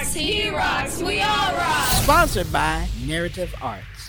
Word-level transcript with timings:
rocks, 0.00 0.14
he 0.14 0.48
rocks, 0.48 1.02
we 1.02 1.20
all 1.20 1.52
rock. 1.54 2.02
Sponsored 2.02 2.50
by 2.50 2.88
Narrative 3.06 3.54
Arts. 3.60 3.99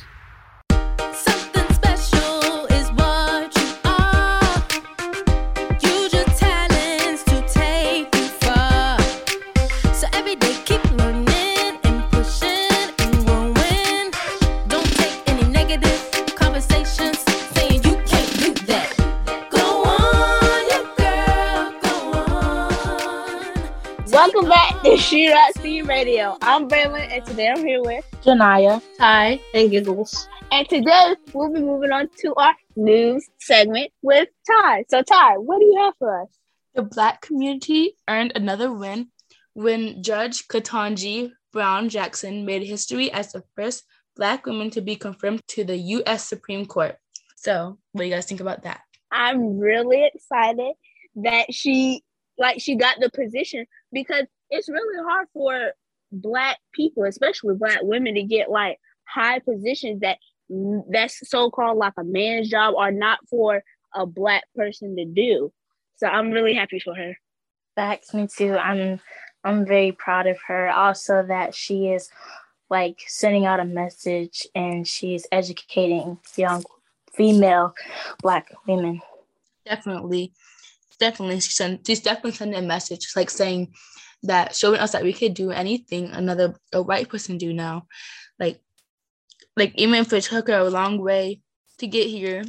Welcome 24.42 24.74
back 24.74 24.84
to 24.86 24.98
She 24.98 25.32
Rock 25.32 25.52
C 25.60 25.84
Radio. 25.84 26.36
I'm 26.42 26.68
Braylon, 26.68 27.08
and 27.12 27.24
today 27.24 27.50
I'm 27.50 27.64
here 27.64 27.80
with, 27.84 28.04
Janaya. 28.24 28.82
Ty, 28.98 29.40
And 29.54 29.70
giggles. 29.70 30.28
and 30.52 30.68
today 30.68 31.16
we'll 31.32 31.54
be 31.54 31.60
moving 31.60 31.92
on 31.92 32.10
to 32.22 32.34
our 32.34 32.56
news 32.76 33.30
segment 33.40 33.92
with 34.02 34.30
Ty. 34.50 34.86
So, 34.90 35.04
Ty, 35.04 35.38
what 35.38 35.60
do 35.60 35.66
you 35.66 35.78
have 35.84 35.94
for 36.00 36.24
us? 36.24 36.30
The 36.74 36.82
black 36.82 37.22
community 37.22 37.96
earned 38.10 38.32
another 38.34 38.74
win 38.74 39.10
when 39.54 40.02
Judge 40.02 40.48
Ketanji 40.48 41.30
Brown 41.54 41.88
Jackson 41.90 42.44
made 42.44 42.64
history 42.64 43.12
as 43.12 43.32
the 43.34 43.44
first 43.56 43.84
black 44.16 44.48
woman 44.48 44.72
to 44.72 44.82
be 44.82 44.96
confirmed 44.96 45.42
to 45.50 45.64
the 45.64 45.78
U.S. 45.78 46.28
Supreme 46.28 46.66
Court. 46.66 46.96
So, 47.36 47.78
what 47.92 48.02
do 48.02 48.08
you 48.08 48.16
guys 48.16 48.26
think 48.26 48.42
about 48.42 48.64
that? 48.64 48.82
I'm 49.12 49.60
really 49.60 50.04
excited 50.12 50.74
that 51.18 51.54
she, 51.54 52.02
like, 52.38 52.62
she 52.62 52.76
got 52.76 53.00
the 53.00 53.10
position 53.10 53.66
because 53.92 54.26
it's 54.50 54.70
really 54.70 55.04
hard 55.04 55.28
for 55.34 55.72
black 56.12 56.58
people, 56.74 57.04
especially 57.04 57.56
black 57.56 57.80
women, 57.82 58.16
to 58.16 58.24
get 58.24 58.50
like 58.50 58.80
high 59.06 59.40
positions 59.40 60.02
that 60.02 60.18
that's 60.90 61.30
so-called 61.30 61.78
like 61.78 61.94
a 61.98 62.04
man's 62.04 62.50
job 62.50 62.74
or 62.76 62.92
not 62.92 63.20
for 63.30 63.64
a 63.96 64.06
black 64.06 64.44
person 64.56 64.96
to 64.96 65.06
do. 65.06 65.52
So 65.98 66.08
I'm 66.08 66.32
really 66.32 66.54
happy 66.54 66.80
for 66.80 66.96
her. 66.96 67.16
Facts, 67.76 68.14
me 68.14 68.28
too. 68.28 68.58
I'm 68.58 69.00
I'm 69.44 69.66
very 69.66 69.92
proud 69.92 70.28
of 70.28 70.38
her. 70.48 70.70
Also 70.70 71.24
that 71.28 71.56
she 71.56 71.88
is 71.88 72.10
like 72.70 73.00
sending 73.08 73.46
out 73.46 73.60
a 73.60 73.66
message 73.66 74.46
and 74.56 74.88
she's 74.88 75.26
educating 75.32 76.18
young 76.36 76.64
female 77.14 77.74
black 78.22 78.52
women. 78.68 79.02
Definitely, 79.66 80.34
definitely, 81.02 81.42
she's, 81.42 81.56
send, 81.56 81.86
she's 81.86 82.00
definitely 82.00 82.32
sending 82.32 82.64
a 82.64 82.66
message, 82.66 83.12
like 83.16 83.30
saying 83.30 83.74
that 84.24 84.56
showing 84.56 84.80
us 84.80 84.92
that 84.94 85.04
we 85.04 85.12
could 85.12 85.34
do 85.34 85.50
anything 85.52 86.12
another 86.12 86.56
a 86.72 86.82
white 86.82 87.10
person 87.10 87.38
do 87.38 87.52
now, 87.52 87.88
like, 88.40 88.62
like 89.58 89.74
even 89.76 89.96
if 89.96 90.14
it 90.14 90.24
took 90.24 90.48
her 90.48 90.60
a 90.60 90.70
long 90.70 91.02
way 91.02 91.42
to 91.80 91.88
get 91.88 92.08
here, 92.08 92.44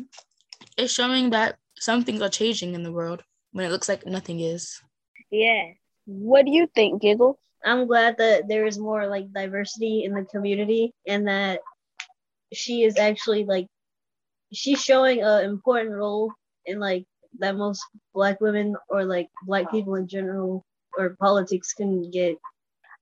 it's 0.77 0.93
showing 0.93 1.31
that 1.31 1.57
some 1.77 2.05
things 2.05 2.21
are 2.23 2.29
changing 2.29 2.75
in 2.75 2.83
the 2.85 2.93
world 2.93 3.25
when 3.53 3.65
it 3.65 3.73
looks 3.73 3.89
like 3.89 4.07
nothing 4.07 4.41
is. 4.41 4.81
Yeah. 5.31 5.73
What 6.05 6.45
do 6.45 6.53
you 6.53 6.69
think, 6.75 7.01
Giggle? 7.01 7.39
I'm 7.65 7.87
glad 7.87 8.19
that 8.19 8.49
there 8.49 8.67
is 8.67 8.79
more 8.79 9.07
like 9.07 9.33
diversity 9.33 10.05
in 10.05 10.15
the 10.15 10.25
community 10.25 10.93
and 11.07 11.27
that 11.27 11.61
she 12.53 12.83
is 12.83 12.99
actually 12.99 13.45
like 13.45 13.67
she's 14.53 14.83
showing 14.83 15.23
an 15.23 15.45
important 15.45 15.95
role 15.95 16.33
in 16.67 16.79
like 16.79 17.07
that 17.39 17.57
most 17.57 17.83
black 18.15 18.41
women 18.41 18.77
or 18.89 19.05
like 19.05 19.29
black 19.45 19.71
people 19.71 19.95
in 19.95 20.07
general 20.07 20.65
or 20.97 21.17
politics 21.21 21.73
can 21.73 22.11
get. 22.11 22.37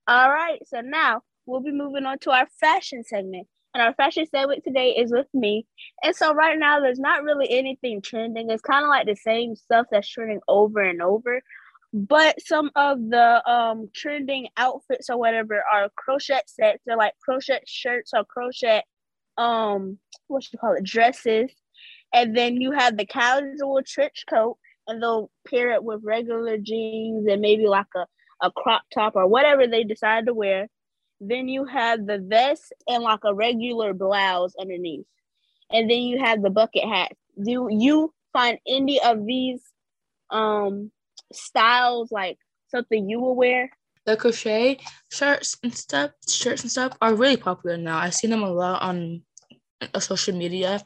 All 0.07 0.29
right. 0.29 0.59
So 0.67 0.81
now 0.81 1.21
we'll 1.45 1.61
be 1.61 1.71
moving 1.71 2.05
on 2.05 2.19
to 2.19 2.31
our 2.31 2.47
fashion 2.59 3.03
segment. 3.03 3.47
And 3.73 3.81
our 3.81 3.93
fashion 3.93 4.25
segment 4.29 4.63
today 4.65 4.89
is 4.91 5.11
with 5.11 5.27
me. 5.33 5.65
And 6.03 6.15
so 6.15 6.33
right 6.33 6.59
now 6.59 6.79
there's 6.81 6.99
not 6.99 7.23
really 7.23 7.49
anything 7.49 8.01
trending. 8.01 8.49
It's 8.49 8.61
kind 8.61 8.83
of 8.83 8.89
like 8.89 9.05
the 9.05 9.15
same 9.15 9.55
stuff 9.55 9.87
that's 9.89 10.09
trending 10.09 10.41
over 10.47 10.81
and 10.81 11.01
over. 11.01 11.41
But 11.93 12.41
some 12.41 12.71
of 12.75 12.99
the 13.09 13.49
um 13.49 13.89
trending 13.93 14.49
outfits 14.57 15.09
or 15.09 15.17
whatever 15.17 15.63
are 15.71 15.89
crochet 15.95 16.41
sets. 16.47 16.81
They're 16.85 16.97
like 16.97 17.13
crochet 17.23 17.61
shirts 17.65 18.11
or 18.13 18.25
crochet 18.25 18.83
um 19.37 19.97
what 20.27 20.51
you 20.51 20.59
call 20.59 20.73
it 20.73 20.83
dresses. 20.83 21.51
And 22.13 22.35
then 22.35 22.59
you 22.59 22.71
have 22.71 22.97
the 22.97 23.05
casual 23.05 23.81
trench 23.85 24.25
coat 24.29 24.57
and 24.87 25.01
they'll 25.01 25.29
pair 25.47 25.71
it 25.71 25.83
with 25.83 26.01
regular 26.03 26.57
jeans 26.57 27.27
and 27.27 27.41
maybe 27.41 27.67
like 27.67 27.87
a, 27.95 28.05
a 28.41 28.51
crop 28.51 28.83
top 28.93 29.15
or 29.15 29.27
whatever 29.27 29.67
they 29.67 29.83
decide 29.83 30.25
to 30.25 30.33
wear. 30.33 30.67
Then 31.19 31.47
you 31.47 31.65
have 31.65 32.05
the 32.05 32.17
vest 32.17 32.73
and 32.87 33.03
like 33.03 33.21
a 33.23 33.33
regular 33.33 33.93
blouse 33.93 34.53
underneath. 34.59 35.05
And 35.71 35.89
then 35.89 35.99
you 35.99 36.19
have 36.19 36.41
the 36.41 36.49
bucket 36.49 36.83
hat. 36.83 37.13
Do 37.41 37.69
you 37.71 38.13
find 38.33 38.57
any 38.67 39.01
of 39.01 39.25
these 39.25 39.61
um 40.29 40.91
styles 41.31 42.11
like 42.11 42.37
something 42.69 43.09
you 43.09 43.19
will 43.19 43.35
wear? 43.35 43.69
The 44.05 44.17
crochet 44.17 44.79
shirts 45.11 45.57
and 45.63 45.73
stuff, 45.73 46.11
shirts 46.27 46.63
and 46.63 46.71
stuff 46.71 46.97
are 47.01 47.13
really 47.13 47.37
popular 47.37 47.77
now. 47.77 47.99
I 47.99 48.09
see 48.09 48.27
them 48.27 48.43
a 48.43 48.51
lot 48.51 48.81
on 48.81 49.21
uh, 49.93 49.99
social 49.99 50.35
media. 50.35 50.81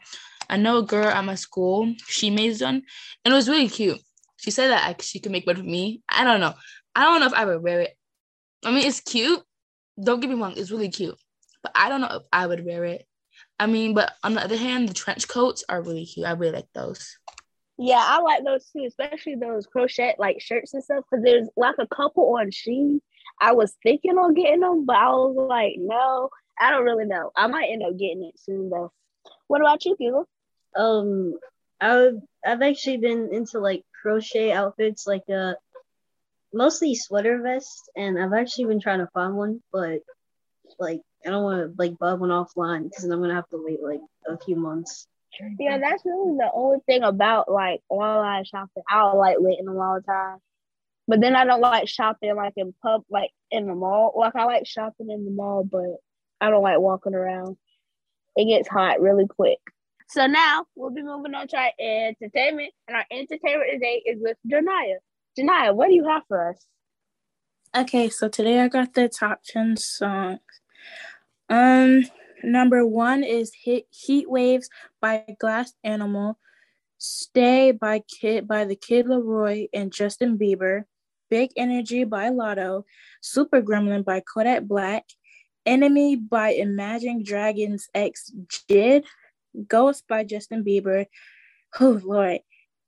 I 0.50 0.58
know 0.58 0.80
a 0.80 0.86
girl 0.86 1.08
at 1.08 1.26
my 1.26 1.36
school, 1.36 1.94
she 2.08 2.30
made 2.30 2.60
one, 2.62 2.82
and 3.24 3.34
it 3.34 3.36
was 3.36 3.50
really 3.50 3.70
cute. 3.70 4.00
She 4.38 4.52
said 4.52 4.70
that 4.70 5.02
she 5.02 5.20
could 5.20 5.32
make 5.32 5.46
one 5.48 5.56
for 5.56 5.64
me. 5.64 6.02
I 6.10 6.24
don't 6.24 6.40
know. 6.40 6.54
I 6.96 7.04
don't 7.04 7.20
know 7.20 7.28
if 7.28 7.34
I 7.34 7.46
would 7.46 7.62
wear 7.62 7.82
it. 7.82 7.98
I 8.64 8.72
mean, 8.72 8.86
it's 8.86 9.02
cute. 9.02 9.42
Don't 10.02 10.20
get 10.20 10.30
me 10.30 10.36
wrong, 10.36 10.54
it's 10.58 10.72
really 10.72 10.90
cute. 10.90 11.16
But 11.64 11.72
I 11.76 11.90
don't 11.90 12.02
know 12.02 12.18
if 12.18 12.24
I 12.32 12.48
would 12.48 12.66
wear 12.66 12.86
it. 12.86 13.06
I 13.60 13.68
mean, 13.68 13.94
but 13.94 14.14
on 14.24 14.34
the 14.34 14.44
other 14.44 14.58
hand, 14.58 14.90
the 14.90 14.94
trench 14.94 15.28
coats 15.28 15.64
are 15.70 15.82
really 15.82 16.06
cute. 16.06 16.28
I 16.28 16.32
really 16.32 16.54
like 16.54 16.68
those. 16.74 17.18
Yeah, 17.78 18.02
I 18.02 18.20
like 18.20 18.44
those 18.44 18.70
too, 18.72 18.86
especially 18.88 19.36
those 19.36 19.66
crochet 19.68 20.16
like 20.18 20.42
shirts 20.42 20.74
and 20.74 20.84
stuff. 20.84 21.04
Cause 21.10 21.22
there's 21.24 21.50
like 21.58 21.76
a 21.80 21.88
couple 21.88 22.36
on 22.38 22.48
Shein. 22.48 23.00
I 23.42 23.52
was 23.52 23.76
thinking 23.84 24.18
on 24.18 24.34
getting 24.34 24.62
them, 24.62 24.86
but 24.86 24.96
I 24.96 25.10
was 25.10 25.36
like, 25.50 25.74
no, 25.78 26.30
I 26.60 26.72
don't 26.72 26.86
really 26.86 27.06
know. 27.06 27.32
I 27.36 27.48
might 27.48 27.70
end 27.70 27.84
up 27.84 27.98
getting 27.98 28.24
it 28.24 28.40
soon 28.40 28.70
though. 28.70 28.92
What 29.48 29.62
about 29.62 29.84
you, 29.86 29.96
Giggle? 29.98 30.28
Um, 30.76 31.34
I 31.82 32.12
I've 32.46 32.62
actually 32.62 32.98
been 32.98 33.30
into 33.32 33.60
like 33.60 33.84
crochet 34.02 34.52
outfits, 34.52 35.08
like 35.08 35.24
uh, 35.34 35.54
mostly 36.54 36.96
sweater 36.96 37.42
vests, 37.42 37.90
and 37.96 38.22
I've 38.22 38.34
actually 38.34 38.66
been 38.66 38.82
trying 38.82 39.00
to 39.00 39.10
find 39.14 39.36
one, 39.36 39.62
but 39.72 40.00
like 40.80 41.02
I 41.26 41.30
don't 41.30 41.44
want 41.44 41.60
to 41.60 41.76
like 41.78 41.98
buy 41.98 42.14
one 42.14 42.30
offline 42.30 42.84
because 42.84 43.04
I'm 43.06 43.22
gonna 43.22 43.36
have 43.36 43.50
to 43.50 43.64
wait 43.64 43.82
like 43.82 44.02
a 44.28 44.38
few 44.38 44.56
months. 44.56 45.08
Yeah, 45.60 45.78
that's 45.80 46.06
really 46.06 46.38
the 46.38 46.50
only 46.54 46.80
thing 46.86 47.04
about 47.04 47.52
like 47.52 47.82
online 47.90 48.46
shopping. 48.46 48.84
I 48.90 49.00
don't 49.00 49.18
like 49.18 49.38
waiting 49.40 49.68
a 49.68 49.74
long 49.74 50.02
time. 50.04 50.38
But 51.08 51.22
then 51.22 51.36
I 51.36 51.46
don't 51.46 51.62
like 51.62 51.88
shopping 51.88 52.36
like 52.36 52.54
in 52.56 52.74
pub 52.82 53.04
like 53.10 53.32
in 53.52 53.68
the 53.68 53.76
mall. 53.76 54.14
Like 54.16 54.36
I 54.36 54.46
like 54.46 54.66
shopping 54.66 55.10
in 55.10 55.26
the 55.26 55.32
mall, 55.32 55.64
but 55.64 55.98
I 56.40 56.50
don't 56.50 56.64
like 56.64 56.80
walking 56.80 57.14
around. 57.14 57.58
It 58.36 58.46
gets 58.46 58.68
hot 58.68 59.02
really 59.02 59.28
quick. 59.28 59.60
So 60.08 60.28
now 60.28 60.66
we'll 60.76 60.92
be 60.92 61.02
moving 61.02 61.34
on 61.34 61.48
to 61.50 61.58
our 61.58 61.72
entertainment. 61.80 62.74
And 62.88 62.98
our 62.98 63.06
entertainment 63.12 63.70
today 63.74 64.04
is 64.06 64.20
with 64.22 64.38
Janaya. 64.48 64.98
Janaya, 65.38 65.76
what 65.76 65.88
do 65.88 65.96
you 65.96 66.08
have 66.08 66.24
for 66.28 66.50
us? 66.50 66.66
Okay, 67.76 68.10
so 68.10 68.30
today 68.30 68.62
I 68.62 68.68
got 68.68 68.94
the 68.94 69.10
top 69.10 69.42
10 69.46 69.78
songs. 69.78 70.40
Um 71.50 72.04
number 72.44 72.86
1 72.86 73.24
is 73.24 73.52
Hit 73.64 73.86
Heat 73.90 74.30
Waves 74.30 74.70
by 75.02 75.26
Glass 75.40 75.74
Animal, 75.84 76.38
Stay 76.98 77.72
by 77.72 78.00
Kid 78.00 78.48
by 78.48 78.66
the 78.66 78.76
Kid 78.76 79.08
LAROI 79.08 79.68
and 79.74 79.92
Justin 79.92 80.38
Bieber, 80.38 80.86
Big 81.30 81.52
Energy 81.58 82.04
by 82.04 82.30
Latto, 82.30 82.84
Super 83.22 83.62
Gremlin 83.62 84.06
by 84.06 84.22
Kodak 84.22 84.64
Black, 84.64 85.06
Enemy 85.66 86.16
by 86.16 86.52
Imagine 86.52 87.24
Dragons 87.24 87.90
X 87.94 88.32
JID, 88.48 89.04
Ghost 89.68 90.06
by 90.08 90.24
Justin 90.24 90.64
Bieber. 90.64 91.06
Oh 91.80 92.00
Lord. 92.04 92.40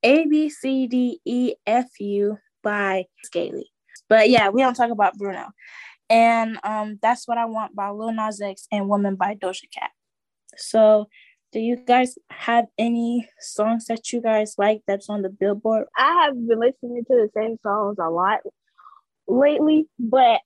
A 0.03 0.25
B 0.27 0.49
C 0.49 0.87
D 0.87 1.19
E 1.25 1.55
F 1.65 1.87
U 1.99 2.37
by 2.63 3.05
Scaly. 3.23 3.69
But 4.07 4.29
yeah, 4.29 4.49
we 4.49 4.61
don't 4.61 4.75
talk 4.75 4.91
about 4.91 5.17
Bruno. 5.17 5.49
And 6.09 6.57
um 6.63 6.99
that's 7.01 7.27
what 7.27 7.37
I 7.37 7.45
want 7.45 7.75
by 7.75 7.89
Lil 7.89 8.13
Nas 8.13 8.39
X 8.39 8.67
and 8.71 8.87
Woman 8.87 9.15
by 9.15 9.35
Doja 9.35 9.69
Cat. 9.73 9.91
So 10.55 11.07
do 11.51 11.59
you 11.59 11.77
guys 11.77 12.17
have 12.29 12.65
any 12.77 13.27
songs 13.39 13.85
that 13.85 14.11
you 14.11 14.21
guys 14.21 14.55
like 14.57 14.81
that's 14.87 15.09
on 15.09 15.21
the 15.21 15.29
billboard? 15.29 15.85
I 15.97 16.25
have 16.25 16.47
been 16.47 16.59
listening 16.59 17.03
to 17.05 17.13
the 17.13 17.29
same 17.35 17.57
songs 17.63 17.97
a 17.99 18.09
lot 18.09 18.39
lately, 19.27 19.87
but 19.97 20.41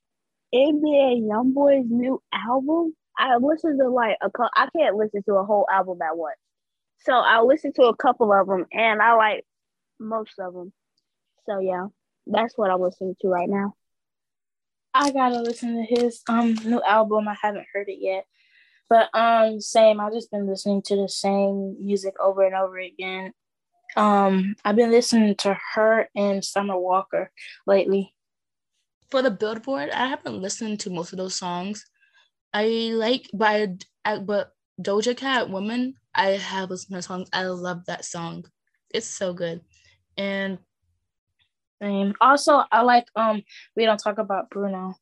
NBA 0.53 1.23
YoungBoy's 1.23 1.89
new 1.89 2.21
album, 2.33 2.95
I 3.18 3.38
listened 3.38 3.80
to 3.80 3.90
like 3.90 4.18
a 4.22 4.30
couple. 4.30 4.50
I 4.56 4.68
can't 4.75 4.96
listen 4.96 5.24
to 5.24 5.36
a 5.36 5.46
whole 5.46 5.68
album 5.72 6.00
at 6.02 6.18
once, 6.18 6.38
so 7.00 7.13
I 7.13 7.42
listened 7.42 7.75
to 7.75 7.84
a 7.84 7.96
couple 7.96 8.31
of 8.34 8.48
them, 8.48 8.66
and 8.72 9.02
I 9.02 9.16
like 9.16 9.46
most 10.00 10.34
of 10.40 10.54
them. 10.54 10.74
So 11.46 11.60
yeah, 11.60 11.88
that's 12.28 12.58
what 12.58 12.72
I'm 12.72 12.81
listening 12.81 13.16
to 13.22 13.28
right 13.28 13.50
now. 13.50 13.75
I 14.94 15.12
gotta 15.12 15.42
listen 15.42 15.75
to 15.75 15.84
his 15.84 16.22
um 16.28 16.54
new 16.66 16.81
album. 16.84 17.28
I 17.28 17.36
haven't 17.42 17.66
heard 17.74 17.90
it 17.90 18.00
yet. 18.00 18.25
But 18.90 19.10
um 19.14 19.62
same, 19.62 20.00
I've 20.00 20.14
just 20.14 20.31
been 20.31 20.48
listening 20.48 20.81
to 20.84 20.96
the 20.96 21.10
same 21.10 21.78
music 21.84 22.14
over 22.19 22.44
and 22.44 22.56
over 22.56 22.78
again. 22.78 23.34
Um 23.96 24.56
I've 24.66 24.75
been 24.75 24.92
listening 24.92 25.36
to 25.38 25.57
her 25.74 26.10
and 26.16 26.44
Summer 26.44 26.78
Walker 26.78 27.31
lately. 27.66 28.14
For 29.10 29.22
the 29.22 29.31
Billboard, 29.31 29.90
I 29.90 30.07
haven't 30.07 30.42
listened 30.42 30.80
to 30.81 30.90
most 30.90 31.12
of 31.12 31.18
those 31.18 31.36
songs. 31.36 31.86
I 32.53 32.92
like 32.94 33.30
by 33.33 33.68
but 34.03 34.51
Doja 34.81 35.15
Cat 35.15 35.50
Woman, 35.50 35.95
I 36.13 36.31
have 36.31 36.69
listened 36.69 36.95
to 36.95 37.01
songs. 37.01 37.30
I 37.31 37.45
love 37.45 37.86
that 37.86 38.06
song. 38.06 38.45
It's 38.94 39.07
so 39.07 39.33
good. 39.33 39.62
And 40.18 40.59
Same. 41.81 42.13
Also, 42.21 42.63
I 42.71 42.81
like 42.81 43.07
um 43.15 43.42
we 43.75 43.86
don't 43.86 43.98
talk 43.98 44.18
about 44.18 44.50
Bruno. 44.50 44.95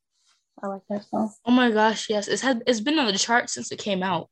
I 0.62 0.66
like 0.66 0.82
that 0.88 1.04
song. 1.04 1.32
oh 1.46 1.50
my 1.50 1.70
gosh, 1.70 2.08
yes, 2.08 2.28
it's 2.28 2.42
had 2.42 2.62
it's 2.66 2.80
been 2.80 2.98
on 2.98 3.06
the 3.06 3.18
chart 3.18 3.50
since 3.50 3.72
it 3.72 3.78
came 3.78 4.02
out. 4.02 4.28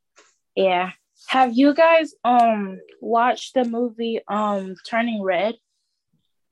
Yeah. 0.54 0.90
Have 1.28 1.56
you 1.56 1.74
guys 1.74 2.14
um 2.24 2.78
watched 3.00 3.54
the 3.54 3.64
movie 3.64 4.20
um 4.28 4.76
Turning 4.88 5.22
Red? 5.22 5.56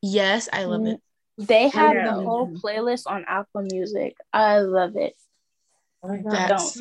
Yes, 0.02 0.48
I 0.52 0.64
love 0.64 0.86
it. 0.86 1.00
They 1.38 1.68
have 1.68 1.94
the 1.94 2.12
whole 2.12 2.50
playlist 2.50 3.02
on 3.06 3.24
Apple 3.26 3.62
Music. 3.62 4.16
I 4.32 4.60
love 4.60 4.96
it. 4.96 5.14
That's 6.24 6.80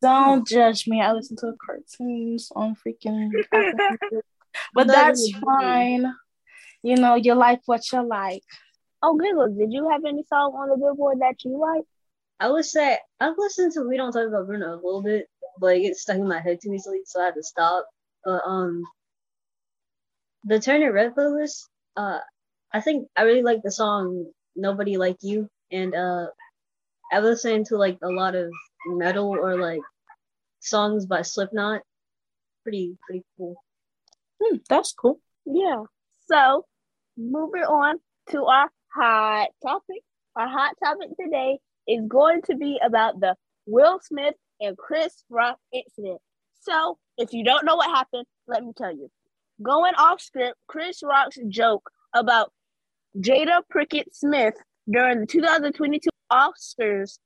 Don't 0.00 0.46
judge 0.46 0.86
me. 0.86 1.00
I 1.00 1.12
listen 1.12 1.36
to 1.38 1.52
cartoons 1.64 2.50
on 2.54 2.76
freaking 2.76 3.30
But 4.74 4.86
No, 4.86 4.92
that's 4.92 5.30
fine. 5.38 6.12
You 6.82 6.96
know, 6.96 7.14
you 7.14 7.34
like 7.34 7.60
what 7.66 7.80
you 7.92 8.06
like. 8.06 8.42
Oh, 9.02 9.16
Giggles, 9.16 9.56
did 9.56 9.72
you 9.72 9.88
have 9.90 10.04
any 10.04 10.24
song 10.24 10.52
on 10.54 10.68
the 10.68 10.76
Billboard 10.76 11.20
that 11.20 11.44
you 11.44 11.58
like? 11.58 11.84
I 12.38 12.50
would 12.50 12.64
say 12.64 12.98
I've 13.20 13.38
listened 13.38 13.72
to 13.74 13.88
We 13.88 13.96
Don't 13.96 14.12
Talk 14.12 14.26
About 14.26 14.46
Bruno 14.46 14.74
a 14.74 14.76
little 14.76 15.02
bit, 15.02 15.26
but 15.60 15.76
it 15.76 15.82
gets 15.82 16.02
stuck 16.02 16.16
in 16.16 16.28
my 16.28 16.40
head 16.40 16.58
too 16.62 16.72
easily, 16.72 17.00
so 17.04 17.20
I 17.20 17.26
had 17.26 17.34
to 17.34 17.42
stop. 17.42 17.86
But 18.24 18.42
um, 18.44 18.84
the 20.44 20.60
Turning 20.60 20.90
Red 20.90 21.14
playlist, 21.14 21.66
uh, 21.96 22.18
I 22.72 22.80
think 22.80 23.08
I 23.16 23.22
really 23.22 23.42
like 23.42 23.62
the 23.62 23.70
song 23.70 24.26
"Nobody 24.56 24.96
Like 24.96 25.18
You," 25.20 25.48
and 25.70 25.94
uh, 25.94 26.26
I 27.12 27.20
listened 27.20 27.66
to 27.66 27.76
like 27.76 27.98
a 28.02 28.08
lot 28.08 28.34
of 28.34 28.50
metal 28.86 29.28
or 29.28 29.60
like 29.60 29.82
songs 30.60 31.04
by 31.04 31.22
Slipknot. 31.22 31.82
Pretty 32.62 32.96
pretty 33.06 33.24
cool. 33.36 33.56
Hmm, 34.42 34.56
that's 34.68 34.92
cool. 34.92 35.20
Yeah. 35.44 35.84
So, 36.26 36.64
moving 37.18 37.64
on 37.64 37.98
to 38.30 38.44
our 38.44 38.70
hot 38.94 39.48
topic. 39.62 40.02
Our 40.36 40.48
hot 40.48 40.74
topic 40.82 41.10
today 41.20 41.58
is 41.86 42.00
going 42.08 42.40
to 42.42 42.56
be 42.56 42.80
about 42.82 43.20
the 43.20 43.36
Will 43.66 44.00
Smith 44.02 44.34
and 44.60 44.78
Chris 44.78 45.24
Rock 45.28 45.58
incident. 45.72 46.20
So, 46.62 46.98
if 47.18 47.34
you 47.34 47.44
don't 47.44 47.66
know 47.66 47.76
what 47.76 47.90
happened, 47.90 48.24
let 48.46 48.64
me 48.64 48.72
tell 48.74 48.92
you. 48.92 49.10
Going 49.62 49.94
off 49.96 50.20
script, 50.20 50.56
Chris 50.66 51.02
Rock's 51.02 51.38
joke 51.48 51.90
about 52.14 52.52
Jada 53.18 53.60
Pinkett 53.70 54.14
Smith 54.14 54.54
during 54.92 55.20
the 55.20 55.26
2022 55.26 56.08
Oscars 56.30 57.18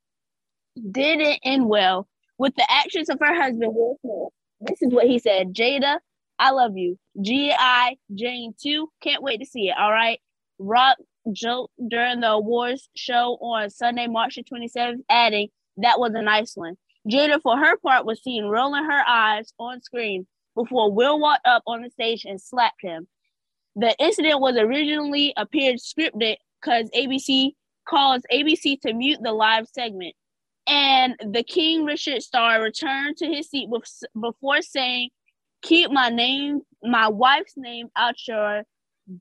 didn't 0.90 1.40
end 1.44 1.68
well 1.68 2.08
with 2.38 2.54
the 2.56 2.66
actions 2.70 3.08
of 3.08 3.18
her 3.20 3.34
husband, 3.34 3.74
Will 3.74 3.98
Smith. 4.00 4.32
This 4.60 4.82
is 4.82 4.92
what 4.92 5.06
he 5.06 5.18
said 5.18 5.54
Jada, 5.54 5.98
I 6.38 6.50
love 6.50 6.76
you. 6.76 6.98
G.I. 7.20 7.96
Jane 8.14 8.54
2. 8.62 8.88
Can't 9.02 9.22
wait 9.22 9.38
to 9.38 9.46
see 9.46 9.68
it. 9.68 9.76
All 9.78 9.92
right. 9.92 10.20
Rock 10.58 10.98
joke 11.32 11.70
during 11.88 12.20
the 12.20 12.30
awards 12.30 12.88
show 12.94 13.38
on 13.40 13.70
Sunday, 13.70 14.06
March 14.06 14.36
the 14.36 14.44
27th, 14.44 15.02
adding, 15.08 15.48
That 15.78 15.98
was 15.98 16.12
a 16.14 16.22
nice 16.22 16.56
one. 16.56 16.76
Jada, 17.08 17.40
for 17.40 17.56
her 17.56 17.76
part, 17.78 18.04
was 18.04 18.22
seen 18.22 18.44
rolling 18.44 18.84
her 18.84 19.02
eyes 19.06 19.52
on 19.58 19.80
screen 19.80 20.26
before 20.54 20.92
Will 20.92 21.18
walked 21.18 21.46
up 21.46 21.62
on 21.66 21.82
the 21.82 21.90
stage 21.90 22.24
and 22.24 22.40
slapped 22.40 22.82
him. 22.82 23.06
The 23.76 23.94
incident 23.98 24.40
was 24.40 24.56
originally 24.56 25.32
appeared 25.36 25.76
scripted 25.76 26.36
because 26.60 26.90
ABC 26.96 27.52
caused 27.88 28.26
ABC 28.32 28.80
to 28.82 28.92
mute 28.92 29.20
the 29.22 29.32
live 29.32 29.66
segment. 29.68 30.14
And 30.66 31.14
the 31.20 31.44
King 31.44 31.84
Richard 31.84 32.22
star 32.22 32.60
returned 32.60 33.16
to 33.18 33.26
his 33.26 33.48
seat 33.48 33.68
before 34.20 34.62
saying, 34.62 35.10
keep 35.62 35.90
my 35.90 36.08
name, 36.08 36.60
my 36.82 37.08
wife's 37.08 37.54
name 37.56 37.88
out 37.96 38.14
your 38.26 38.62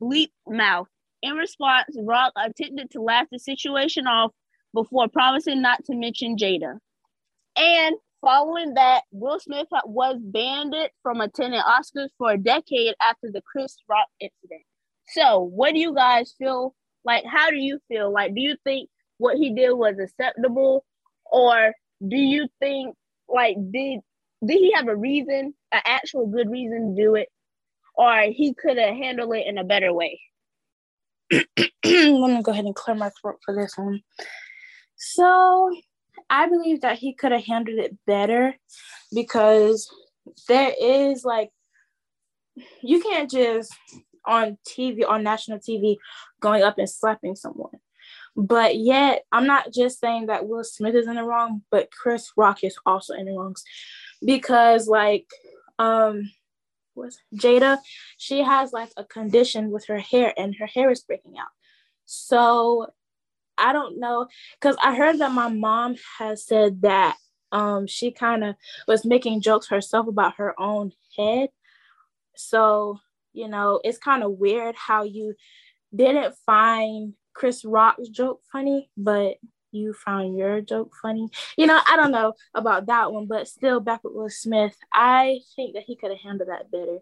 bleep 0.02 0.32
mouth. 0.48 0.88
In 1.22 1.34
response, 1.34 1.96
Rock 1.98 2.34
attempted 2.36 2.92
to 2.92 3.02
laugh 3.02 3.28
the 3.32 3.40
situation 3.40 4.08
off 4.08 4.32
before 4.74 5.08
promising 5.08 5.62
not 5.62 5.84
to 5.86 5.96
mention 5.96 6.36
Jada. 6.36 6.78
And 7.56 7.96
following 8.22 8.74
that, 8.74 9.04
Will 9.12 9.40
Smith 9.40 9.68
was 9.86 10.18
banned 10.20 10.76
from 11.02 11.22
attending 11.22 11.62
Oscars 11.62 12.10
for 12.18 12.32
a 12.32 12.38
decade 12.38 12.96
after 13.02 13.32
the 13.32 13.42
Chris 13.42 13.78
Rock 13.90 14.08
incident. 14.20 14.64
So, 15.10 15.40
what 15.40 15.74
do 15.74 15.80
you 15.80 15.94
guys 15.94 16.34
feel 16.38 16.76
like? 17.06 17.24
How 17.26 17.50
do 17.50 17.58
you 17.58 17.80
feel 17.88 18.12
like? 18.12 18.34
Do 18.34 18.42
you 18.42 18.58
think 18.64 18.90
what 19.18 19.38
he 19.38 19.54
did 19.54 19.72
was 19.74 19.96
acceptable, 20.00 20.86
or 21.26 21.74
do 22.06 22.18
you 22.18 22.48
think 22.60 22.96
like 23.30 23.56
did 23.72 24.02
did 24.46 24.58
he 24.58 24.74
have 24.74 24.88
a 24.88 24.96
reason, 24.96 25.54
an 25.72 25.82
actual 25.86 26.28
good 26.28 26.50
reason 26.50 26.96
to 26.96 27.02
do 27.02 27.16
it, 27.16 27.30
or 27.96 28.22
he 28.24 28.54
could 28.54 28.78
have 28.78 28.96
handled 28.96 29.34
it 29.36 29.48
in 29.48 29.58
a 29.58 29.64
better 29.64 29.94
way? 29.94 30.20
Let 31.32 31.46
me 31.84 32.42
go 32.44 32.52
ahead 32.52 32.66
and 32.66 32.76
clear 32.76 32.96
my 32.96 33.12
throat 33.22 33.38
for 33.44 33.56
this 33.56 33.78
one. 33.78 34.02
So, 34.98 35.72
I 36.30 36.48
believe 36.48 36.82
that 36.82 36.98
he 36.98 37.14
could 37.14 37.32
have 37.32 37.44
handled 37.44 37.80
it 37.80 37.98
better 38.06 38.56
because 39.14 39.90
there 40.48 40.74
is 40.80 41.24
like, 41.24 41.50
you 42.82 43.02
can't 43.02 43.30
just 43.30 43.74
on 44.28 44.58
TV, 44.68 45.08
on 45.08 45.24
national 45.24 45.60
TV, 45.60 45.98
going 46.40 46.64
up 46.64 46.78
and 46.78 46.90
slapping 46.90 47.36
someone. 47.36 47.80
But 48.36 48.78
yet, 48.78 49.24
I'm 49.32 49.48
not 49.48 49.74
just 49.74 50.00
saying 50.00 50.26
that 50.28 50.48
Will 50.48 50.64
Smith 50.64 50.96
is 50.96 51.08
in 51.08 51.16
the 51.16 51.24
wrong, 51.24 51.62
but 51.72 51.92
Chris 51.92 52.32
Rock 52.36 52.64
is 52.64 52.78
also 52.86 53.14
in 53.14 53.26
the 53.26 53.32
wrongs 53.32 53.64
because, 54.24 54.88
like, 54.88 55.28
um, 55.80 56.30
was 56.96 57.20
Jada, 57.34 57.78
she 58.18 58.42
has 58.42 58.74
like 58.74 58.90
a 58.98 59.04
condition 59.04 59.72
with 59.72 59.86
her 59.88 60.00
hair, 60.00 60.34
and 60.38 60.56
her 60.56 60.66
hair 60.66 60.90
is 60.92 61.02
breaking 61.02 61.38
out. 61.38 61.48
So 62.06 62.88
I 63.58 63.74
don't 63.74 64.00
know 64.00 64.28
because 64.60 64.78
I 64.84 64.96
heard 64.96 65.20
that 65.20 65.32
my 65.32 65.50
mom 65.50 65.96
has 66.20 66.46
said 66.46 66.82
that 66.82 67.18
um 67.52 67.88
she 67.88 68.12
kind 68.12 68.44
of 68.44 68.56
was 68.88 69.06
making 69.06 69.42
jokes 69.42 69.68
herself 69.68 70.08
about 70.08 70.36
her 70.38 70.60
own 70.60 70.92
head. 71.18 71.50
So 72.36 73.00
you 73.36 73.48
know 73.48 73.80
it's 73.84 73.98
kind 73.98 74.24
of 74.24 74.32
weird 74.32 74.76
how 74.76 75.04
you 75.04 75.36
didn't 75.94 76.36
find 76.46 77.14
Chris 77.34 77.64
Rock's 77.66 78.10
joke 78.10 78.42
funny, 78.52 78.90
but 78.98 79.36
you 79.72 79.94
found 79.94 80.38
your 80.38 80.62
joke 80.62 80.94
funny. 81.02 81.30
You 81.58 81.68
know, 81.68 81.80
I 81.86 81.98
don't 81.98 82.12
know 82.12 82.34
about 82.54 82.88
that 82.88 83.12
one, 83.12 83.28
but 83.28 83.48
still 83.48 83.80
back 83.80 84.04
with 84.04 84.14
Will 84.14 84.30
Smith, 84.30 84.76
I 84.94 85.40
think 85.56 85.76
that 85.76 85.84
he 85.84 85.96
could 85.96 86.12
have 86.12 86.20
handled 86.22 86.50
that 86.50 86.72
better 86.72 87.00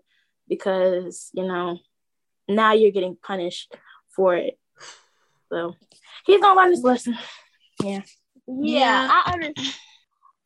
because, 0.47 1.29
you 1.33 1.45
know, 1.45 1.77
now 2.47 2.73
you're 2.73 2.91
getting 2.91 3.15
punished 3.15 3.75
for 4.15 4.35
it. 4.35 4.57
So 5.49 5.75
he's 6.25 6.41
gonna 6.41 6.59
learn 6.59 6.71
his 6.71 6.83
lesson. 6.83 7.17
Yeah. 7.81 8.01
Yeah, 8.47 9.07
Yeah. 9.07 9.09
I 9.11 9.31
understand. 9.33 9.75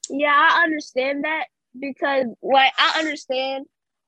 Yeah, 0.10 0.34
I 0.34 0.64
understand 0.64 1.24
that 1.26 1.46
because, 1.78 2.28
like, 2.42 2.72
I 2.78 3.00
understand 3.00 3.66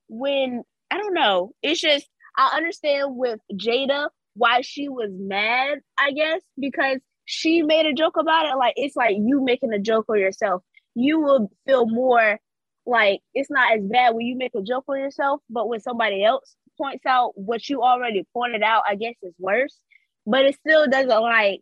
when 0.07 0.63
I 0.91 0.97
don't 0.97 1.13
know. 1.13 1.51
It's 1.61 1.81
just 1.81 2.07
I 2.37 2.55
understand 2.55 3.15
with 3.15 3.39
Jada 3.53 4.09
why 4.35 4.61
she 4.61 4.89
was 4.89 5.09
mad. 5.13 5.79
I 5.97 6.11
guess 6.11 6.41
because 6.59 6.99
she 7.25 7.61
made 7.61 7.85
a 7.85 7.93
joke 7.93 8.17
about 8.17 8.47
it. 8.47 8.57
Like 8.57 8.73
it's 8.75 8.95
like 8.95 9.15
you 9.19 9.43
making 9.43 9.73
a 9.73 9.79
joke 9.79 10.05
on 10.09 10.19
yourself. 10.19 10.63
You 10.95 11.19
will 11.19 11.51
feel 11.67 11.85
more 11.85 12.39
like 12.85 13.19
it's 13.33 13.51
not 13.51 13.77
as 13.77 13.83
bad 13.83 14.15
when 14.15 14.25
you 14.25 14.35
make 14.35 14.55
a 14.55 14.61
joke 14.61 14.85
on 14.87 14.97
yourself, 14.99 15.41
but 15.49 15.67
when 15.67 15.79
somebody 15.79 16.23
else 16.23 16.55
points 16.79 17.05
out 17.05 17.37
what 17.37 17.69
you 17.69 17.83
already 17.83 18.25
pointed 18.33 18.63
out, 18.63 18.83
I 18.87 18.95
guess 18.95 19.15
it's 19.21 19.37
worse. 19.37 19.77
But 20.25 20.45
it 20.45 20.55
still 20.55 20.87
doesn't 20.87 21.09
like. 21.09 21.61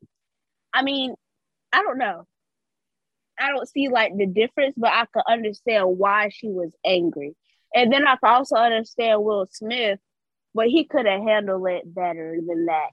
I 0.74 0.84
mean, 0.84 1.15
I 1.74 1.81
don't 1.81 1.98
know. 1.98 2.25
I 3.39 3.50
don't 3.50 3.67
see 3.67 3.89
like 3.89 4.15
the 4.17 4.25
difference, 4.25 4.75
but 4.77 4.91
I 4.91 5.05
could 5.13 5.24
understand 5.27 5.98
why 5.98 6.29
she 6.29 6.48
was 6.48 6.72
angry. 6.86 7.36
And 7.74 7.91
then 7.91 8.07
I 8.07 8.15
could 8.15 8.29
also 8.29 8.55
understand 8.55 9.24
Will 9.24 9.47
Smith, 9.51 10.00
but 10.53 10.67
he 10.67 10.86
could 10.86 11.05
have 11.05 11.21
handled 11.21 11.67
it 11.67 11.93
better 11.93 12.38
than 12.45 12.65
that. 12.65 12.89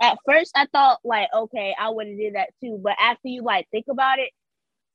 At 0.00 0.18
first, 0.26 0.52
I 0.54 0.66
thought 0.66 1.00
like, 1.04 1.28
okay, 1.34 1.74
I 1.78 1.90
would 1.90 2.06
have 2.06 2.16
did 2.16 2.34
that 2.34 2.50
too. 2.62 2.80
But 2.82 2.96
after 3.00 3.28
you 3.28 3.42
like 3.42 3.68
think 3.70 3.86
about 3.90 4.18
it, 4.18 4.30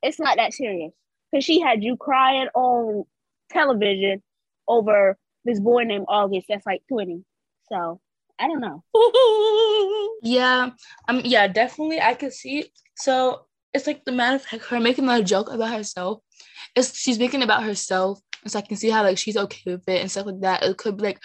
it's 0.01 0.19
not 0.19 0.37
that 0.37 0.53
serious. 0.53 0.93
Cause 1.33 1.43
she 1.43 1.59
had 1.59 1.83
you 1.83 1.97
crying 1.97 2.47
on 2.53 3.05
television 3.49 4.21
over 4.67 5.17
this 5.45 5.59
boy 5.59 5.83
named 5.83 6.05
August 6.07 6.47
that's 6.47 6.65
like 6.65 6.83
20. 6.89 7.23
So 7.71 7.99
I 8.39 8.47
don't 8.47 8.61
know. 8.61 8.83
Yeah, 10.25 10.69
um, 11.09 11.21
yeah, 11.25 11.47
definitely. 11.47 11.99
I 11.99 12.13
could 12.13 12.31
see. 12.31 12.71
So 12.95 13.45
it's 13.73 13.85
like 13.85 14.05
the 14.05 14.13
matter 14.13 14.37
of 14.37 14.43
fact, 14.43 14.65
her 14.67 14.79
making 14.79 15.09
a 15.09 15.21
joke 15.21 15.51
about 15.51 15.73
herself. 15.73 16.21
It's 16.77 16.97
she's 16.97 17.19
making 17.19 17.43
about 17.43 17.63
herself. 17.63 18.21
And 18.43 18.51
so 18.51 18.59
I 18.59 18.61
can 18.61 18.77
see 18.77 18.89
how 18.89 19.03
like 19.03 19.17
she's 19.17 19.37
okay 19.37 19.71
with 19.71 19.87
it 19.87 20.01
and 20.01 20.11
stuff 20.11 20.25
like 20.25 20.41
that. 20.41 20.63
It 20.63 20.77
could 20.77 20.97
be 20.97 21.03
like 21.03 21.19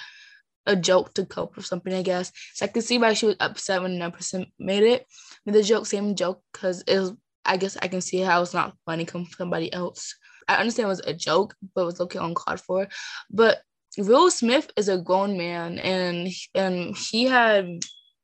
a 0.66 0.76
joke 0.76 1.14
to 1.14 1.24
cope 1.24 1.56
with 1.56 1.66
something, 1.66 1.92
I 1.92 2.02
guess. 2.02 2.32
So 2.54 2.64
I 2.64 2.68
can 2.68 2.82
see 2.82 2.98
why 2.98 3.14
she 3.14 3.26
was 3.26 3.36
upset 3.40 3.82
when 3.82 3.92
another 3.92 4.16
person 4.16 4.46
made 4.58 4.82
it. 4.82 5.06
The 5.46 5.62
joke, 5.62 5.86
same 5.86 6.14
joke, 6.14 6.42
because 6.52 6.82
it 6.82 6.98
was 6.98 7.12
I 7.44 7.56
guess 7.56 7.78
I 7.80 7.88
can 7.88 8.02
see 8.02 8.18
how 8.18 8.42
it's 8.42 8.52
not 8.52 8.76
funny 8.84 9.06
come 9.06 9.24
from 9.24 9.34
somebody 9.36 9.72
else. 9.72 10.14
I 10.46 10.56
understand 10.56 10.86
it 10.86 10.90
was 10.90 11.00
a 11.00 11.14
joke, 11.14 11.54
but 11.74 11.82
it 11.82 11.86
was 11.86 12.00
okay 12.02 12.18
on 12.18 12.34
card 12.34 12.60
for. 12.60 12.88
But 13.30 13.62
Will 13.96 14.30
Smith 14.30 14.70
is 14.76 14.88
a 14.88 14.98
grown 14.98 15.36
man 15.38 15.78
and 15.78 16.28
and 16.54 16.96
he 16.96 17.24
had 17.24 17.80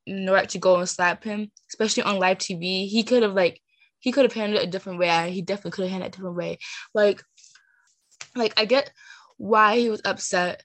no 0.07 0.35
right 0.35 0.49
to 0.51 0.59
go 0.59 0.77
and 0.77 0.89
slap 0.89 1.25
him, 1.25 1.51
especially 1.71 2.03
on 2.03 2.19
live 2.19 2.39
TV. 2.39 2.87
He 2.87 3.03
could 3.03 3.23
have 3.23 3.33
like 3.33 3.61
he 3.99 4.13
could 4.13 4.25
have 4.25 4.35
handled 4.35 4.63
it 4.63 4.69
a 4.69 4.71
different 4.71 4.99
way. 4.99 5.31
He 5.31 5.41
definitely 5.41 5.71
could 5.71 5.85
have 5.85 5.93
handled 5.93 6.13
it 6.13 6.15
a 6.15 6.19
different 6.19 6.37
way. 6.37 6.59
Like 6.93 7.23
like 8.37 8.55
I 8.57 8.65
get 8.65 8.93
why 9.37 9.79
he 9.79 9.91
was 9.91 10.03
upset, 10.05 10.63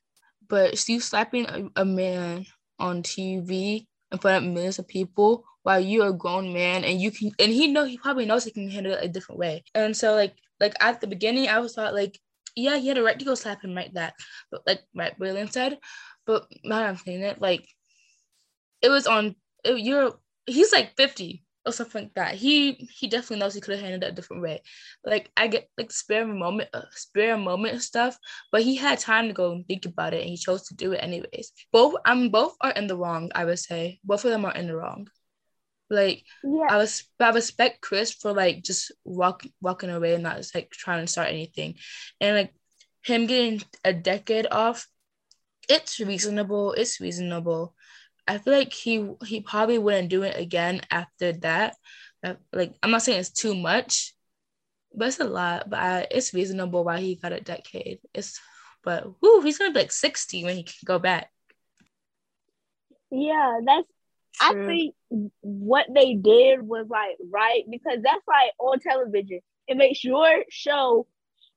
but 0.48 0.88
you 0.88 1.00
slapping 1.00 1.46
a, 1.46 1.82
a 1.82 1.86
man 1.86 2.46
on 2.80 3.04
TV 3.04 3.88
in 4.12 4.18
front 4.18 4.46
of 4.46 4.52
millions 4.52 4.80
of 4.80 4.88
people 4.88 5.44
while 5.64 5.80
you're 5.80 6.10
a 6.10 6.14
grown 6.14 6.54
man 6.54 6.84
and 6.84 7.02
you 7.02 7.12
can 7.12 7.32
and 7.40 7.52
he 7.52 7.68
know 7.68 7.86
he 7.86 7.98
probably 7.98 8.26
knows 8.26 8.44
he 8.44 8.52
can 8.52 8.70
handle 8.70 8.94
it 8.94 9.04
a 9.04 9.08
different 9.10 9.40
way. 9.40 9.64
And 9.76 9.96
so 9.96 10.16
like 10.16 10.34
like 10.60 10.74
at 10.80 11.02
the 11.02 11.08
beginning 11.08 11.48
I 11.48 11.60
was 11.60 11.76
thought 11.76 11.94
like 11.94 12.20
yeah 12.56 12.78
he 12.78 12.88
had 12.88 12.98
a 12.98 13.04
right 13.04 13.18
to 13.20 13.26
go 13.26 13.36
slap 13.36 13.64
him 13.64 13.76
like 13.76 13.94
that, 13.94 14.14
but 14.52 14.62
like 14.66 14.82
right 14.96 15.18
William 15.20 15.50
said, 15.50 15.78
but 16.26 16.48
now 16.64 16.84
I'm 16.84 16.98
saying 16.98 17.22
it 17.22 17.42
like 17.42 17.68
it 18.82 18.90
was 18.90 19.08
on 19.08 19.36
it, 19.64 19.80
you're 19.80 20.14
he's 20.46 20.72
like 20.72 20.96
50 20.98 21.44
or 21.70 21.74
something 21.74 22.04
like 22.06 22.14
that. 22.16 22.36
He 22.36 22.74
he 22.92 23.08
definitely 23.08 23.38
knows 23.40 23.54
he 23.54 23.62
could 23.62 23.76
have 23.76 23.82
handled 23.82 24.04
it 24.04 24.12
a 24.14 24.16
different 24.16 24.44
way. 24.44 24.62
Like 25.06 25.32
I 25.38 25.48
get 25.48 25.70
like 25.78 25.92
spare 25.92 26.24
a 26.24 26.28
moment, 26.28 26.70
uh, 26.74 26.82
spare 26.92 27.36
a 27.36 27.38
moment 27.38 27.82
stuff, 27.82 28.18
but 28.52 28.64
he 28.64 28.76
had 28.76 29.00
time 29.00 29.28
to 29.28 29.34
go 29.34 29.52
and 29.52 29.66
think 29.68 29.86
about 29.86 30.14
it, 30.14 30.22
and 30.22 30.30
he 30.30 30.38
chose 30.38 30.68
to 30.68 30.76
do 30.76 30.94
it 30.94 30.98
anyways. 31.04 31.54
Both 31.72 31.96
I 32.06 32.12
am 32.12 32.30
both 32.30 32.56
are 32.62 32.72
in 32.72 32.88
the 32.88 32.98
wrong. 32.98 33.32
I 33.36 33.46
would 33.46 33.60
say 33.60 34.00
both 34.04 34.26
of 34.26 34.32
them 34.32 34.46
are 34.46 34.54
in 34.56 34.68
the 34.68 34.76
wrong. 34.76 35.08
Like 35.90 36.24
Yeah. 36.44 36.70
I 36.70 36.78
was, 36.78 37.04
I 37.20 37.32
respect 37.32 37.82
Chris 37.82 38.14
for 38.14 38.32
like 38.34 38.64
just 38.64 38.92
walk 39.04 39.44
walking 39.62 39.90
away 39.90 40.14
and 40.14 40.24
not 40.24 40.38
just 40.38 40.54
like 40.54 40.70
trying 40.72 41.04
to 41.06 41.12
start 41.12 41.30
anything, 41.30 41.76
and 42.22 42.36
like 42.36 42.54
him 43.04 43.26
getting 43.26 43.62
a 43.84 43.94
decade 43.94 44.48
off. 44.52 44.88
It's 45.68 46.00
reasonable. 46.00 46.74
It's 46.74 47.00
reasonable. 47.00 47.76
I 48.30 48.38
feel 48.38 48.54
like 48.54 48.72
he 48.72 49.10
he 49.26 49.42
probably 49.42 49.80
wouldn't 49.80 50.10
do 50.10 50.22
it 50.22 50.38
again 50.38 50.82
after 50.92 51.34
that. 51.42 51.76
That- 52.22 52.40
Like 52.54 52.76
I'm 52.84 52.92
not 52.92 53.02
saying 53.02 53.20
it's 53.20 53.32
too 53.32 53.56
much, 53.56 54.14
but 54.94 55.08
it's 55.08 55.20
a 55.20 55.24
lot. 55.24 55.68
But 55.70 55.80
I, 55.80 56.08
it's 56.12 56.34
reasonable 56.34 56.84
why 56.84 57.00
he 57.00 57.16
got 57.16 57.34
a 57.34 57.42
decade. 57.42 58.00
It's 58.14 58.40
but 58.84 59.08
whoo, 59.20 59.42
he's 59.42 59.58
gonna 59.58 59.74
be 59.74 59.80
like 59.80 59.92
60 59.92 60.44
when 60.44 60.56
he 60.56 60.64
can 60.64 60.76
go 60.86 61.00
back. 61.00 61.32
Yeah, 63.12 63.60
that's 63.66 63.88
I 64.40 64.54
think 64.68 64.96
what 65.42 65.88
they 65.94 66.14
did 66.14 66.62
was 66.62 66.86
like 66.88 67.18
right 67.32 67.64
because 67.70 67.98
that's 68.04 68.28
like 68.28 68.52
on 68.60 68.80
television. 68.80 69.40
It 69.68 69.76
makes 69.76 70.04
your 70.04 70.46
show 70.50 71.08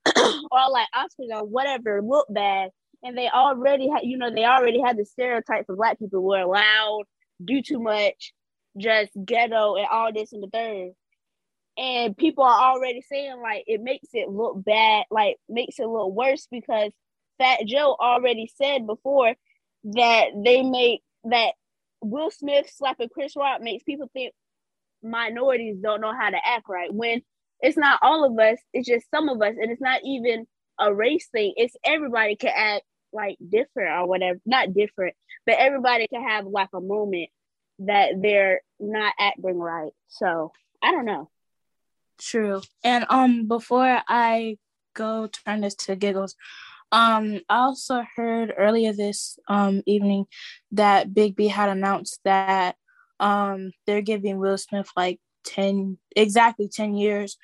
or 0.16 0.70
like 0.70 0.88
Oscars 0.96 1.30
or 1.34 1.44
whatever 1.44 2.00
look 2.02 2.26
bad. 2.30 2.70
And 3.02 3.16
they 3.18 3.28
already 3.28 3.88
had, 3.88 4.02
you 4.04 4.18
know, 4.18 4.30
they 4.30 4.44
already 4.44 4.80
had 4.80 4.96
the 4.96 5.04
stereotype 5.04 5.66
for 5.66 5.76
black 5.76 5.98
people 5.98 6.22
were 6.22 6.44
loud, 6.44 7.04
do 7.44 7.62
too 7.62 7.80
much, 7.80 8.32
just 8.78 9.12
ghetto 9.24 9.76
and 9.76 9.86
all 9.90 10.12
this 10.12 10.32
and 10.32 10.42
the 10.42 10.48
third. 10.48 10.90
And 11.76 12.16
people 12.16 12.44
are 12.44 12.72
already 12.72 13.02
saying 13.02 13.40
like 13.42 13.64
it 13.66 13.82
makes 13.82 14.08
it 14.12 14.28
look 14.28 14.62
bad, 14.64 15.04
like 15.10 15.36
makes 15.48 15.78
it 15.78 15.88
look 15.88 16.12
worse 16.12 16.46
because 16.50 16.92
Fat 17.38 17.60
Joe 17.66 17.96
already 17.98 18.50
said 18.56 18.86
before 18.86 19.34
that 19.84 20.26
they 20.44 20.62
make 20.62 21.02
that 21.24 21.52
Will 22.02 22.30
Smith 22.30 22.70
slapping 22.74 23.08
Chris 23.08 23.34
Rock 23.36 23.62
makes 23.62 23.84
people 23.84 24.10
think 24.12 24.34
minorities 25.02 25.78
don't 25.82 26.00
know 26.00 26.12
how 26.18 26.30
to 26.30 26.36
act 26.36 26.66
right 26.68 26.92
when 26.92 27.22
it's 27.60 27.78
not 27.78 28.00
all 28.02 28.24
of 28.24 28.38
us, 28.38 28.58
it's 28.72 28.88
just 28.88 29.10
some 29.10 29.28
of 29.28 29.40
us, 29.40 29.54
and 29.58 29.70
it's 29.70 29.80
not 29.80 30.00
even 30.04 30.46
a 30.80 30.92
race 30.92 31.28
thing. 31.32 31.54
It's 31.56 31.76
everybody 31.84 32.36
can 32.36 32.52
act 32.54 32.82
like 33.12 33.36
different 33.46 33.90
or 33.90 34.06
whatever, 34.06 34.38
not 34.46 34.72
different, 34.72 35.14
but 35.46 35.56
everybody 35.58 36.08
can 36.08 36.22
have 36.22 36.46
like 36.46 36.70
a 36.74 36.80
moment 36.80 37.30
that 37.80 38.20
they're 38.20 38.62
not 38.80 39.14
acting 39.18 39.58
right. 39.58 39.92
So 40.08 40.52
I 40.82 40.92
don't 40.92 41.04
know. 41.04 41.30
True. 42.18 42.62
And 42.84 43.06
um 43.08 43.48
before 43.48 44.02
I 44.08 44.58
go 44.94 45.26
turn 45.26 45.62
this 45.62 45.74
to 45.74 45.96
giggles, 45.96 46.36
um 46.90 47.40
I 47.48 47.58
also 47.58 48.04
heard 48.16 48.52
earlier 48.56 48.92
this 48.92 49.38
um 49.48 49.82
evening 49.86 50.26
that 50.72 51.14
Big 51.14 51.34
B 51.36 51.48
had 51.48 51.68
announced 51.68 52.20
that 52.24 52.76
um 53.18 53.72
they're 53.86 54.02
giving 54.02 54.38
Will 54.38 54.58
Smith 54.58 54.90
like 54.96 55.20
10 55.44 55.98
exactly 56.14 56.68
10 56.68 56.94
years 56.94 57.36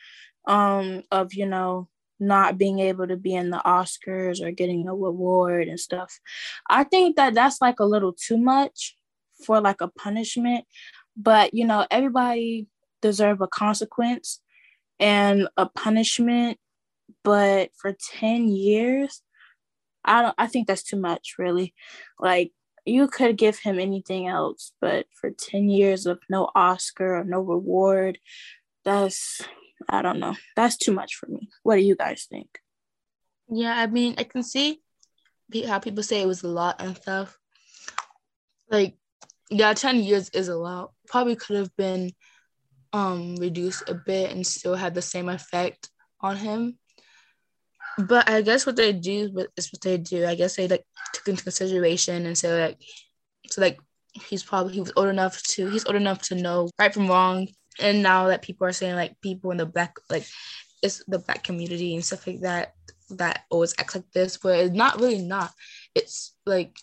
um 0.47 1.03
of 1.11 1.35
you 1.35 1.47
know 1.47 1.89
not 2.21 2.59
being 2.59 2.81
able 2.81 3.07
to 3.07 3.17
be 3.17 3.35
in 3.35 3.51
the 3.51 3.63
Oscars 3.65 4.43
or 4.43 4.51
getting 4.51 4.89
a 4.89 4.95
reward 4.95 5.69
and 5.69 5.79
stuff. 5.79 6.19
I 6.69 6.85
think 6.85 7.17
that 7.17 7.35
that's 7.35 7.61
like 7.61 7.81
a 7.81 7.85
little 7.85 8.13
too 8.13 8.39
much 8.39 8.97
for 9.45 9.61
like 9.61 9.81
a 9.81 9.89
punishment, 9.89 10.65
but 11.17 11.53
you 11.55 11.67
know 11.67 11.87
everybody 11.91 12.67
deserve 13.03 13.41
a 13.41 13.47
consequence 13.49 14.41
and 15.01 15.49
a 15.57 15.67
punishment 15.67 16.59
but 17.25 17.71
for 17.77 17.97
10 18.19 18.49
years 18.49 19.23
i 20.05 20.23
don't 20.23 20.35
i 20.39 20.47
think 20.47 20.67
that's 20.67 20.83
too 20.83 20.97
much 20.97 21.35
really 21.39 21.75
like 22.19 22.53
you 22.85 23.07
could 23.07 23.37
give 23.37 23.59
him 23.59 23.79
anything 23.79 24.27
else 24.27 24.73
but 24.81 25.07
for 25.13 25.31
10 25.31 25.69
years 25.69 26.07
of 26.07 26.19
no 26.29 26.51
oscar 26.55 27.17
or 27.17 27.25
no 27.25 27.41
reward 27.41 28.19
that's 28.85 29.43
i 29.89 30.03
don't 30.03 30.19
know 30.19 30.35
that's 30.57 30.77
too 30.77 30.93
much 30.93 31.15
for 31.15 31.27
me 31.27 31.49
what 31.63 31.77
do 31.77 31.83
you 31.83 31.97
guys 31.97 32.27
think 32.31 32.61
Yeah, 33.49 33.75
I 33.77 33.87
mean, 33.87 34.15
I 34.19 34.25
can 34.25 34.43
see 34.43 34.81
how 35.67 35.79
people 35.79 36.03
say 36.03 36.21
it 36.21 36.27
was 36.27 36.43
a 36.43 36.49
lot 36.49 36.81
and 36.81 36.97
stuff. 36.97 37.39
Like, 38.71 38.97
yeah, 39.51 39.73
10 39.73 40.01
years 40.01 40.29
is 40.31 40.49
a 40.49 40.57
lot. 40.57 40.93
Probably 41.07 41.37
could 41.37 41.57
have 41.57 41.75
been 41.77 42.13
um 42.95 43.37
reduced 43.37 43.89
a 43.89 43.95
bit 43.95 44.31
and 44.31 44.47
still 44.47 44.75
had 44.75 44.95
the 44.95 45.03
same 45.03 45.29
effect 45.29 45.91
on 46.21 46.37
him. 46.37 46.79
But 47.99 48.29
I 48.29 48.43
guess 48.43 48.67
what 48.67 48.77
they 48.77 48.93
do 48.93 49.47
is 49.57 49.73
what 49.73 49.83
they 49.83 49.97
do. 49.99 50.27
I 50.27 50.35
guess 50.35 50.57
they 50.57 50.69
like 50.69 50.85
took 51.15 51.29
into 51.29 51.43
consideration 51.43 52.27
and 52.27 52.37
so 52.37 52.57
like 52.59 52.79
so 53.51 53.61
like 53.61 53.79
he's 54.13 54.43
probably 54.43 54.75
he 54.75 54.81
was 54.81 54.93
old 54.97 55.09
enough 55.09 55.43
to 55.43 55.69
he's 55.71 55.87
old 55.87 55.97
enough 55.97 56.21
to 56.23 56.35
know 56.35 56.69
right 56.79 56.93
from 56.93 57.09
wrong. 57.09 57.49
And 57.81 58.03
now 58.03 58.29
that 58.29 58.43
people 58.43 58.67
are 58.67 58.73
saying 58.73 58.97
like 58.97 59.21
people 59.21 59.51
in 59.51 59.57
the 59.57 59.67
black 59.67 59.97
like 60.11 60.27
it's 60.83 61.03
the 61.07 61.19
black 61.19 61.45
community 61.45 61.95
and 61.95 62.05
stuff 62.05 62.27
like 62.27 62.41
that 62.41 62.75
that 63.11 63.45
always 63.51 63.75
acts 63.79 63.95
like 63.95 64.11
this, 64.13 64.37
but 64.37 64.59
it's 64.59 64.75
not 64.75 65.01
really 65.01 65.23
not. 65.23 65.53
It's 65.95 66.35
like 66.47 66.77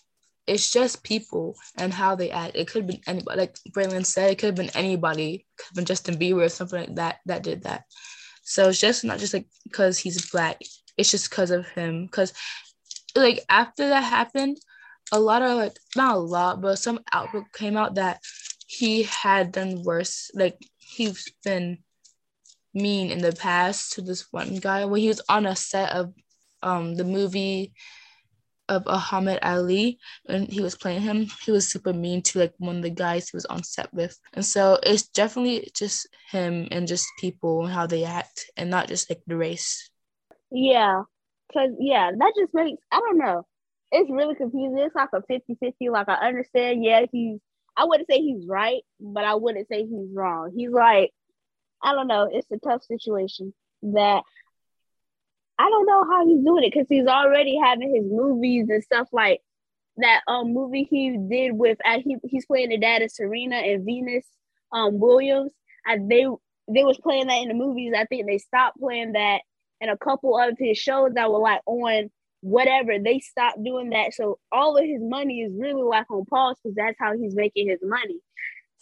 it's 0.46 0.70
just 0.70 1.02
people 1.02 1.56
and 1.76 1.92
how 1.92 2.14
they 2.14 2.30
act. 2.30 2.56
It 2.56 2.68
could 2.68 2.82
have 2.82 2.86
been 2.86 3.00
anybody, 3.06 3.38
like 3.38 3.56
Braylon 3.70 4.06
said, 4.06 4.30
it 4.30 4.38
could 4.38 4.46
have 4.46 4.54
been 4.54 4.76
anybody, 4.76 5.46
could 5.56 5.66
have 5.66 5.74
been 5.74 5.84
Justin 5.84 6.16
Bieber 6.16 6.44
or 6.44 6.48
something 6.48 6.80
like 6.80 6.94
that 6.96 7.18
that 7.26 7.42
did 7.42 7.64
that. 7.64 7.84
So 8.42 8.68
it's 8.68 8.80
just 8.80 9.04
not 9.04 9.18
just 9.18 9.34
like 9.34 9.46
because 9.64 9.98
he's 9.98 10.30
black. 10.30 10.60
It's 10.96 11.10
just 11.10 11.30
because 11.30 11.50
of 11.50 11.66
him. 11.68 12.06
Because 12.06 12.32
like 13.16 13.40
after 13.48 13.88
that 13.88 14.04
happened, 14.04 14.58
a 15.12 15.18
lot 15.18 15.42
of 15.42 15.56
like 15.58 15.76
not 15.96 16.16
a 16.16 16.20
lot, 16.20 16.60
but 16.60 16.78
some 16.78 17.00
outlook 17.12 17.46
came 17.52 17.76
out 17.76 17.96
that 17.96 18.20
he 18.66 19.04
had 19.04 19.52
done 19.52 19.82
worse. 19.82 20.30
Like 20.34 20.58
he's 20.96 21.30
been 21.44 21.78
mean 22.74 23.10
in 23.10 23.18
the 23.18 23.32
past 23.32 23.92
to 23.92 24.02
this 24.02 24.26
one 24.30 24.56
guy 24.56 24.84
when 24.84 25.00
he 25.00 25.08
was 25.08 25.22
on 25.28 25.46
a 25.46 25.56
set 25.56 25.92
of 25.92 26.12
um 26.62 26.94
the 26.94 27.04
movie 27.04 27.72
of 28.68 28.82
Ahmed 28.86 29.38
Ali 29.42 29.98
and 30.28 30.48
he 30.48 30.60
was 30.60 30.74
playing 30.74 31.02
him 31.02 31.26
he 31.44 31.52
was 31.52 31.70
super 31.70 31.92
mean 31.92 32.20
to 32.22 32.40
like 32.40 32.54
one 32.58 32.78
of 32.78 32.82
the 32.82 32.90
guys 32.90 33.28
he 33.28 33.36
was 33.36 33.46
on 33.46 33.62
set 33.62 33.92
with 33.94 34.18
and 34.34 34.44
so 34.44 34.78
it's 34.82 35.08
definitely 35.08 35.70
just 35.74 36.08
him 36.30 36.66
and 36.70 36.88
just 36.88 37.06
people 37.20 37.64
and 37.64 37.72
how 37.72 37.86
they 37.86 38.04
act 38.04 38.50
and 38.56 38.68
not 38.68 38.88
just 38.88 39.08
like 39.08 39.22
the 39.26 39.36
race 39.36 39.88
Yeah. 40.50 41.02
Cause 41.52 41.70
yeah, 41.78 42.10
that 42.10 42.32
just 42.36 42.52
makes 42.52 42.82
I 42.90 42.98
don't 42.98 43.18
know. 43.18 43.46
It's 43.92 44.10
really 44.10 44.34
confusing. 44.34 44.78
It's 44.78 44.94
like 44.96 45.10
a 45.12 45.22
50-50. 45.22 45.90
Like 45.90 46.08
I 46.08 46.14
understand, 46.26 46.84
yeah, 46.84 47.06
he's 47.12 47.38
I 47.76 47.84
wouldn't 47.84 48.08
say 48.08 48.20
he's 48.20 48.46
right, 48.46 48.82
but 49.00 49.24
I 49.24 49.34
wouldn't 49.34 49.68
say 49.68 49.84
he's 49.84 50.14
wrong. 50.14 50.52
He's 50.56 50.70
like, 50.70 51.12
I 51.82 51.92
don't 51.92 52.06
know, 52.06 52.28
it's 52.30 52.50
a 52.50 52.58
tough 52.58 52.82
situation 52.84 53.52
that 53.82 54.22
I 55.58 55.70
don't 55.70 55.86
know 55.86 56.04
how 56.04 56.26
he's 56.26 56.44
doing 56.44 56.64
it 56.64 56.72
because 56.72 56.86
he's 56.88 57.06
already 57.06 57.58
having 57.62 57.94
his 57.94 58.04
movies 58.10 58.66
and 58.68 58.82
stuff 58.82 59.08
like 59.12 59.40
that 59.98 60.20
um 60.28 60.52
movie 60.52 60.86
he 60.90 61.16
did 61.30 61.52
with 61.52 61.78
uh, 61.84 61.98
he 62.04 62.16
he's 62.24 62.44
playing 62.44 62.68
the 62.68 62.78
dad 62.78 63.02
of 63.02 63.10
Serena 63.10 63.56
and 63.56 63.84
Venus 63.84 64.26
um 64.72 64.98
Williams. 64.98 65.52
And 65.86 66.10
they 66.10 66.26
they 66.68 66.84
was 66.84 66.98
playing 66.98 67.28
that 67.28 67.42
in 67.42 67.48
the 67.48 67.54
movies. 67.54 67.94
I 67.96 68.04
think 68.04 68.26
they 68.26 68.38
stopped 68.38 68.78
playing 68.78 69.12
that, 69.12 69.40
and 69.80 69.90
a 69.90 69.96
couple 69.96 70.38
of 70.38 70.56
his 70.58 70.76
shows 70.76 71.12
that 71.14 71.30
were 71.30 71.38
like 71.38 71.60
on 71.66 72.10
whatever 72.46 72.92
they 73.02 73.18
stopped 73.18 73.62
doing 73.64 73.90
that. 73.90 74.14
So 74.14 74.38
all 74.52 74.76
of 74.76 74.84
his 74.84 75.02
money 75.02 75.40
is 75.40 75.52
really 75.58 75.82
like 75.82 76.08
on 76.10 76.24
pause 76.26 76.56
because 76.62 76.76
that's 76.76 76.96
how 76.98 77.16
he's 77.16 77.34
making 77.34 77.68
his 77.68 77.80
money. 77.82 78.20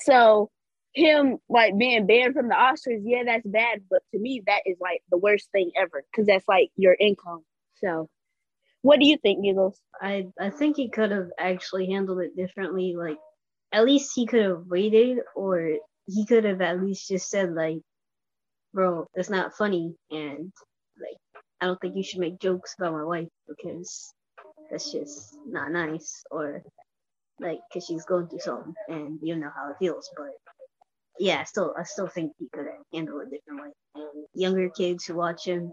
So 0.00 0.50
him 0.92 1.38
like 1.49 1.76
being 1.78 2.06
banned 2.06 2.35
from 2.35 2.49
the 2.49 2.54
Oscars, 2.54 3.00
yeah, 3.04 3.23
that's 3.25 3.47
bad. 3.47 3.80
But 3.88 4.02
to 4.12 4.21
me, 4.21 4.42
that 4.47 4.61
is 4.66 4.76
like 4.80 5.02
the 5.11 5.16
worst 5.16 5.50
thing 5.50 5.71
ever 5.76 6.04
because 6.12 6.26
that's 6.26 6.47
like 6.47 6.71
your 6.76 6.94
income. 6.99 7.42
So, 7.76 8.11
what 8.83 9.00
do 9.00 9.06
you 9.06 9.16
think, 9.16 9.42
Giggles? 9.42 9.80
I 10.00 10.26
I 10.38 10.50
think 10.50 10.76
he 10.76 10.90
could 10.90 11.11
have 11.11 11.30
actually 11.38 11.90
handled 11.90 12.21
it 12.21 12.37
differently. 12.37 12.94
Like, 12.97 13.18
at 13.73 13.87
least 13.87 14.12
he 14.14 14.26
could 14.26 14.42
have 14.42 14.66
waited, 14.66 15.21
or 15.35 15.78
he 16.06 16.26
could 16.26 16.44
have 16.44 16.61
at 16.61 16.83
least 16.83 17.09
just 17.09 17.30
said 17.30 17.54
like, 17.54 17.78
"Bro, 18.75 19.06
that's 19.14 19.30
not 19.30 19.56
funny," 19.56 19.94
and 20.11 20.52
like, 21.00 21.42
I 21.62 21.66
don't 21.66 21.80
think 21.80 21.97
you 21.97 22.02
should 22.02 22.21
make 22.21 22.38
jokes 22.40 22.75
about 22.78 22.92
my 22.92 23.04
wife 23.04 23.28
because 23.49 24.13
that's 24.71 24.93
just 24.93 25.37
not 25.47 25.73
nice, 25.73 26.25
or 26.31 26.63
like, 27.41 27.61
cause 27.73 27.85
she's 27.87 28.05
going 28.05 28.29
through 28.29 28.41
something, 28.41 28.75
and 28.89 29.19
you 29.23 29.37
know 29.37 29.51
how 29.55 29.71
it 29.71 29.77
feels. 29.79 30.11
But 30.17 30.31
yeah, 31.19 31.41
I 31.41 31.45
still 31.45 31.75
I 31.79 31.85
still 31.85 32.09
think 32.09 32.33
he 32.39 32.49
could 32.53 32.67
have 32.67 32.83
handled 32.93 33.23
it 33.23 33.31
differently. 33.31 33.71
And 33.95 34.27
younger 34.35 34.69
kids 34.71 35.05
who 35.05 35.15
watch 35.15 35.47
him, 35.47 35.73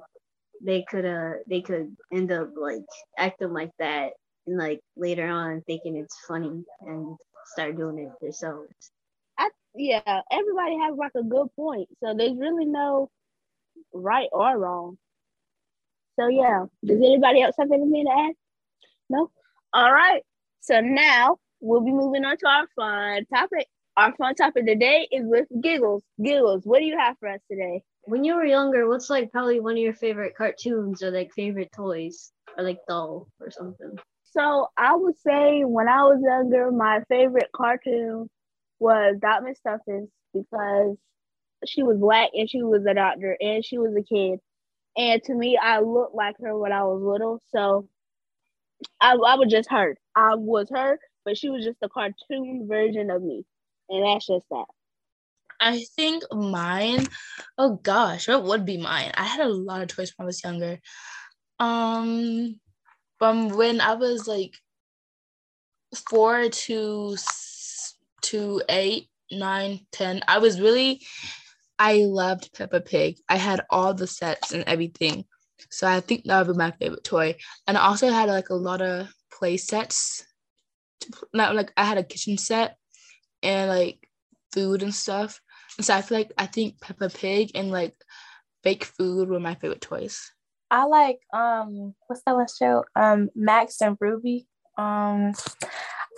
they 0.63 0.83
could 0.89 1.05
uh 1.05 1.33
they 1.47 1.61
could 1.61 1.95
end 2.13 2.31
up 2.31 2.49
like 2.55 2.85
acting 3.17 3.53
like 3.53 3.71
that 3.79 4.11
and 4.47 4.57
like 4.57 4.79
later 4.95 5.27
on 5.27 5.61
thinking 5.65 5.95
it's 5.95 6.17
funny 6.27 6.63
and 6.81 7.17
start 7.53 7.77
doing 7.77 7.99
it 7.99 8.11
themselves. 8.21 8.91
I 9.37 9.49
yeah, 9.75 10.21
everybody 10.31 10.77
has 10.79 10.95
like 10.97 11.13
a 11.15 11.23
good 11.23 11.47
point. 11.55 11.87
So 12.03 12.13
there's 12.15 12.37
really 12.37 12.65
no 12.65 13.09
right 13.93 14.29
or 14.31 14.57
wrong. 14.57 14.97
So 16.21 16.27
yeah, 16.27 16.65
does 16.85 16.99
anybody 16.99 17.41
else 17.41 17.55
have 17.57 17.71
anything 17.71 18.05
to 18.05 18.11
add? 18.11 18.33
No. 19.09 19.31
All 19.73 19.91
right. 19.91 20.21
So 20.59 20.79
now 20.79 21.37
we'll 21.61 21.81
be 21.81 21.91
moving 21.91 22.25
on 22.25 22.37
to 22.37 22.47
our 22.47 22.67
fun 22.75 23.25
topic. 23.33 23.67
Our 23.97 24.15
fun 24.15 24.35
topic 24.35 24.67
today 24.67 25.07
is 25.11 25.23
with 25.25 25.47
giggles. 25.63 26.03
Giggles, 26.23 26.61
what 26.63 26.79
do 26.79 26.85
you 26.85 26.97
have 26.97 27.17
for 27.19 27.27
us 27.27 27.39
today? 27.49 27.81
When 28.03 28.23
you 28.23 28.35
were 28.35 28.45
younger, 28.45 28.87
what's 28.87 29.09
like 29.09 29.31
probably 29.31 29.59
one 29.59 29.73
of 29.73 29.79
your 29.79 29.95
favorite 29.95 30.35
cartoons 30.35 31.01
or 31.01 31.09
like 31.09 31.31
favorite 31.33 31.71
toys 31.75 32.31
or 32.55 32.63
like 32.63 32.77
doll 32.87 33.27
or 33.39 33.49
something? 33.49 33.97
So 34.23 34.67
I 34.77 34.95
would 34.95 35.17
say 35.17 35.63
when 35.63 35.87
I 35.87 36.03
was 36.03 36.21
younger, 36.23 36.71
my 36.71 37.01
favorite 37.09 37.49
cartoon 37.55 38.29
was 38.79 39.15
Doc 39.19 39.41
McStuffins 39.43 40.09
because 40.33 40.97
she 41.65 41.81
was 41.81 41.97
black 41.97 42.29
and 42.33 42.47
she 42.47 42.61
was 42.61 42.85
a 42.85 42.93
doctor 42.93 43.35
and 43.41 43.65
she 43.65 43.79
was 43.79 43.95
a 43.95 44.03
kid. 44.03 44.39
And 44.97 45.23
to 45.23 45.33
me, 45.33 45.57
I 45.61 45.79
looked 45.79 46.15
like 46.15 46.35
her 46.41 46.57
when 46.57 46.71
I 46.71 46.83
was 46.83 47.01
little. 47.01 47.41
So 47.49 47.87
I, 48.99 49.13
I 49.13 49.35
was 49.35 49.47
just 49.49 49.69
her. 49.69 49.97
I 50.15 50.35
was 50.35 50.69
her, 50.69 50.99
but 51.23 51.37
she 51.37 51.49
was 51.49 51.63
just 51.63 51.77
a 51.81 51.89
cartoon 51.89 52.67
version 52.67 53.09
of 53.09 53.21
me. 53.21 53.45
And 53.89 54.05
that's 54.05 54.27
just 54.27 54.45
that. 54.49 54.65
I 55.59 55.85
think 55.95 56.23
mine, 56.31 57.07
oh 57.57 57.79
gosh, 57.83 58.27
what 58.27 58.43
would 58.43 58.65
be 58.65 58.77
mine? 58.77 59.11
I 59.15 59.23
had 59.23 59.41
a 59.41 59.49
lot 59.49 59.81
of 59.81 59.89
toys 59.89 60.11
when 60.15 60.25
I 60.25 60.27
was 60.27 60.43
younger. 60.43 60.79
Um, 61.59 62.59
from 63.19 63.49
when 63.49 63.79
I 63.79 63.93
was 63.93 64.27
like 64.27 64.55
four 66.09 66.49
to 66.49 67.15
to 68.23 68.61
eight, 68.69 69.09
nine, 69.31 69.81
ten, 69.91 70.21
I 70.27 70.39
was 70.39 70.59
really, 70.59 71.01
I 71.81 72.03
loved 72.05 72.53
Peppa 72.53 72.79
Pig. 72.79 73.17
I 73.27 73.37
had 73.37 73.65
all 73.71 73.95
the 73.95 74.05
sets 74.05 74.53
and 74.53 74.63
everything. 74.67 75.25
So 75.71 75.87
I 75.87 75.99
think 75.99 76.25
that 76.25 76.45
would 76.45 76.53
be 76.53 76.57
my 76.57 76.69
favorite 76.69 77.03
toy. 77.03 77.37
And 77.65 77.75
I 77.75 77.87
also 77.87 78.07
had 78.07 78.29
like 78.29 78.49
a 78.51 78.55
lot 78.55 78.83
of 78.83 79.07
play 79.33 79.57
sets. 79.57 80.23
Not 81.33 81.55
like 81.55 81.73
I 81.75 81.85
had 81.85 81.97
a 81.97 82.03
kitchen 82.03 82.37
set 82.37 82.77
and 83.41 83.67
like 83.67 84.07
food 84.53 84.83
and 84.83 84.93
stuff. 84.93 85.41
And 85.77 85.83
so 85.83 85.95
I 85.95 86.03
feel 86.03 86.19
like 86.19 86.31
I 86.37 86.45
think 86.45 86.79
Peppa 86.81 87.09
Pig 87.09 87.49
and 87.55 87.71
like 87.71 87.95
fake 88.61 88.83
food 88.83 89.27
were 89.27 89.39
my 89.39 89.55
favorite 89.55 89.81
toys. 89.81 90.31
I 90.69 90.85
like 90.85 91.17
um 91.33 91.95
what's 92.05 92.21
that 92.27 92.35
one 92.35 92.45
show? 92.45 92.85
Um 92.95 93.29
Max 93.33 93.81
and 93.81 93.97
Ruby. 93.99 94.45
Um 94.77 95.33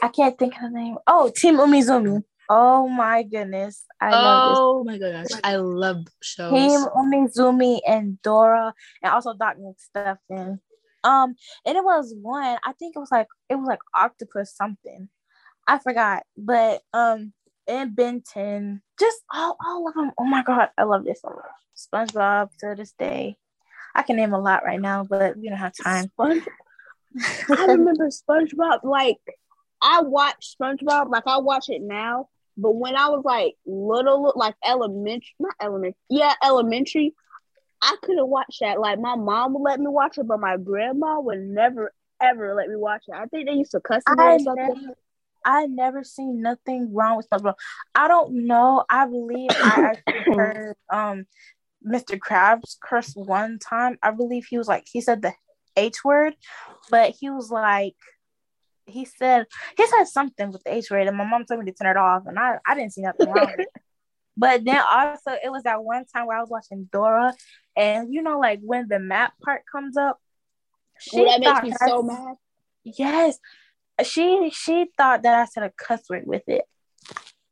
I 0.02 0.10
can't 0.10 0.38
think 0.38 0.56
of 0.56 0.63
the 0.63 0.69
name. 0.71 0.97
Oh, 1.08 1.32
Team 1.34 1.56
Umizoomi. 1.56 2.21
Oh 2.56 2.88
my 2.88 3.24
goodness. 3.24 3.84
I 4.00 4.12
love 4.12 4.58
oh 4.60 4.84
my 4.84 5.00
gosh, 5.00 5.26
I 5.44 5.56
love 5.56 6.06
shows. 6.22 6.52
Team 6.52 6.82
Umizoomi 6.96 7.80
and 7.88 8.22
Dora 8.22 8.76
and 9.02 9.12
also 9.12 9.34
Doc 9.34 9.56
McStuffin. 9.58 10.60
Um 11.04 11.34
and 11.66 11.78
it 11.78 11.84
was 11.84 12.13
one, 12.22 12.60
I 12.63 12.74
think 12.74 12.96
it 12.96 13.00
was 13.00 13.12
like 13.12 13.26
it 13.50 13.56
was 13.56 13.68
like 13.68 13.80
octopus 13.96 14.56
something. 14.56 15.10
I 15.68 15.80
forgot. 15.80 16.24
But 16.38 16.84
um 16.94 17.34
and 17.68 17.96
Benton. 17.96 18.84
just 19.00 19.18
all, 19.34 19.58
all 19.66 19.88
of 19.88 19.96
them. 19.96 20.12
Oh 20.20 20.26
my 20.26 20.44
god, 20.44 20.70
I 20.78 20.84
love 20.84 21.06
this 21.06 21.22
so 21.22 21.30
much. 21.30 22.08
SpongeBob 22.12 22.50
to 22.60 22.76
this 22.78 22.94
day. 23.00 23.36
I 23.96 24.04
can 24.04 24.16
name 24.16 24.34
a 24.34 24.39
lot 24.39 24.63
right 24.63 24.82
now, 24.82 25.06
but 25.10 25.38
we 25.38 25.50
don't 25.50 25.58
have 25.58 25.74
time. 25.84 26.06
Sponge- 26.10 26.48
I 27.50 27.66
remember 27.66 28.10
SpongeBob. 28.10 28.84
Like 28.84 29.18
I 29.82 30.02
watch 30.02 30.56
SpongeBob. 30.62 31.10
Like 31.10 31.24
I 31.26 31.38
watch 31.38 31.70
it 31.70 31.82
now. 31.82 32.28
But 32.58 32.76
when 32.76 32.96
I 32.96 33.10
was 33.10 33.24
like 33.26 33.56
little, 33.66 34.32
like 34.36 34.56
elementary, 34.63 35.34
not 35.39 35.56
elementary, 35.62 35.98
yeah, 36.10 36.34
elementary, 36.44 37.13
I 37.82 37.96
couldn't 38.02 38.28
watch 38.28 38.58
that. 38.62 38.80
Like 38.80 39.00
my 39.00 39.16
mom 39.16 39.54
would 39.54 39.63
let 39.63 39.80
me 39.80 39.88
watch 39.88 40.18
it, 40.18 40.28
but 40.28 40.39
my 40.39 40.58
grandma 40.58 41.20
would 41.20 41.39
never 41.39 41.94
ever 42.22 42.54
let 42.56 42.70
me 42.70 42.76
watch 42.76 43.04
it. 43.08 43.16
I 43.16 43.26
think 43.26 43.48
they 43.48 43.56
used 43.56 43.72
to 43.72 43.80
cuss 43.80 44.04
me 44.08 44.16
I 44.18 44.36
or 44.36 44.39
something. 44.39 44.68
never, 44.68 44.96
I 45.46 45.66
never 45.66 46.04
seen 46.04 46.42
nothing 46.42 46.94
wrong 46.94 47.18
with 47.18 47.30
SpongeBob. 47.30 47.56
I 47.94 48.08
don't 48.08 48.48
know. 48.48 48.86
I 48.89 49.06
believe 49.06 49.52
I 49.52 49.94
actually 50.08 50.34
heard 50.34 50.76
um 50.92 51.26
Mr. 51.86 52.18
Krabs 52.18 52.78
curse 52.82 53.13
one 53.16 53.60
time. 53.60 53.98
I 54.02 54.12
believe 54.12 54.46
he 54.46 54.58
was 54.58 54.68
like 54.68 54.86
he 54.89 55.02
said 55.02 55.22
the 55.22 55.34
H 55.76 56.04
word, 56.04 56.36
but 56.89 57.16
he 57.20 57.30
was 57.30 57.50
like 57.50 57.96
he 58.86 59.06
said 59.06 59.46
he 59.78 59.88
said 59.88 60.06
something 60.06 60.52
with 60.52 60.63
the 60.63 60.74
H 60.76 60.91
word, 60.91 61.08
and 61.08 61.17
my 61.17 61.26
mom 61.26 61.46
told 61.46 61.63
me 61.63 61.72
to 61.72 61.78
turn 61.78 61.91
it 61.91 61.98
off, 61.98 62.24
and 62.26 62.38
I, 62.38 62.58
I 62.65 62.76
didn't 62.76 62.93
see 62.93 63.02
nothing 63.02 63.28
wrong. 63.28 63.54
But 64.36 64.65
then 64.65 64.82
also 64.91 65.32
it 65.43 65.52
was 65.52 65.62
that 65.63 65.84
one 65.84 66.06
time 66.06 66.26
where 66.26 66.38
I 66.38 66.41
was 66.41 66.50
watching 66.50 66.89
Dora, 66.91 67.36
and 67.78 68.12
you 68.12 68.24
know, 68.24 68.39
like 68.39 68.60
when 68.63 68.88
the 68.88 68.98
map 68.98 69.34
part 69.43 69.62
comes 69.72 69.96
up, 69.96 70.19
Ooh, 71.13 71.26
that 71.26 71.39
makes 71.39 71.62
me 71.63 71.69
that 71.69 71.82
I- 71.82 71.88
so 71.88 72.02
mad. 72.02 72.36
Yes, 72.84 73.38
she 74.04 74.50
she 74.52 74.88
thought 74.98 75.22
that 75.24 75.39
I 75.39 75.46
said 75.46 75.63
a 75.63 75.69
cuss 75.69 76.02
word 76.10 76.24
with 76.26 76.43
it. 76.48 76.65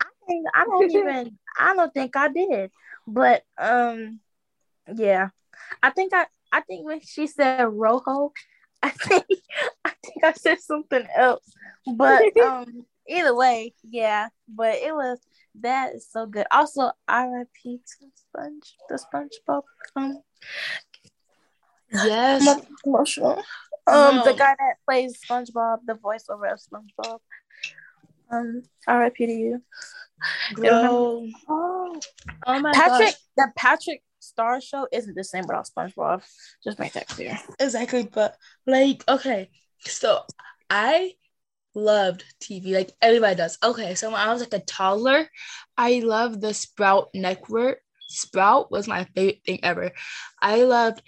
I 0.02 0.08
think 0.28 0.46
I 0.56 0.64
don't 0.64 0.92
even 0.96 1.38
I 1.60 1.76
don't 1.76 1.94
think 1.94 2.16
I 2.16 2.28
did, 2.30 2.72
but 3.06 3.44
um, 3.60 4.20
yeah, 4.94 5.30
I 5.84 5.92
think 5.92 6.14
I 6.14 6.26
I 6.52 6.62
think 6.62 6.86
when 6.86 7.00
she 7.02 7.28
said 7.28 7.64
rojo, 7.64 8.34
I 8.84 8.90
think 8.90 9.26
I 9.86 9.92
think 10.04 10.24
I 10.24 10.34
said 10.34 10.60
something 10.60 11.06
else, 11.16 11.52
but 11.86 12.24
um, 12.44 12.86
either 13.08 13.36
way, 13.36 13.74
yeah, 13.84 14.30
but 14.48 14.76
it 14.76 14.94
was 14.94 15.20
that 15.62 15.94
is 15.96 16.08
so 16.10 16.26
good. 16.26 16.48
Also, 16.52 16.92
R.I.P. 17.08 17.78
to 17.78 18.06
Sponge 18.16 18.76
the 18.90 18.96
SpongeBob. 18.96 19.64
Um, 19.96 20.22
Yes. 21.94 22.48
I'm 22.48 22.62
emotional. 22.86 23.44
Um, 23.86 24.22
the 24.24 24.34
guy 24.34 24.56
that 24.58 24.76
plays 24.88 25.20
SpongeBob, 25.30 25.80
the 25.86 25.94
voiceover 25.96 26.52
of 26.54 26.60
SpongeBob. 26.60 27.20
Um, 28.30 28.64
R.I.P. 28.88 29.26
to 29.26 29.32
you. 29.32 29.62
Oh, 30.64 31.28
Oh 31.50 32.60
my 32.60 32.72
Patrick, 32.74 33.10
gosh. 33.10 33.16
the 33.36 33.52
Patrick 33.58 34.04
Star 34.32 34.62
Show 34.62 34.88
isn't 34.92 35.16
the 35.16 35.24
same 35.24 35.44
without 35.48 35.68
SpongeBob. 35.68 36.24
Just 36.64 36.80
make 36.80 36.94
that 36.94 37.08
clear. 37.08 37.38
Exactly. 37.60 38.08
But 38.12 38.36
like, 38.66 39.04
okay. 39.08 39.50
So 39.82 40.22
I 40.70 41.14
loved 41.76 42.24
TV. 42.42 42.74
Like 42.74 42.92
everybody 43.02 43.36
does. 43.36 43.58
Okay. 43.64 43.96
So 43.96 44.10
when 44.10 44.20
I 44.20 44.32
was 44.32 44.42
like 44.42 44.54
a 44.54 44.66
toddler, 44.66 45.28
I 45.78 46.00
loved 46.00 46.42
the 46.42 46.54
Sprout 46.54 47.10
Network. 47.14 47.80
Sprout 48.08 48.72
was 48.72 48.88
my 48.88 49.06
favorite 49.16 49.42
thing 49.46 49.60
ever. 49.64 49.92
I 50.42 50.64
loved 50.64 51.02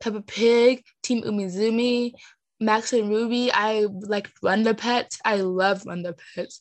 Peppa 0.00 0.22
Pig, 0.22 0.82
Team 1.02 1.22
Umizoomi, 1.22 2.12
Max 2.60 2.92
and 2.92 3.10
Ruby. 3.10 3.50
I 3.52 3.86
liked 3.90 4.32
Wonder 4.42 4.74
Pets. 4.74 5.18
I 5.24 5.36
loved 5.36 5.86
Wonder 5.86 6.14
Pets. 6.34 6.60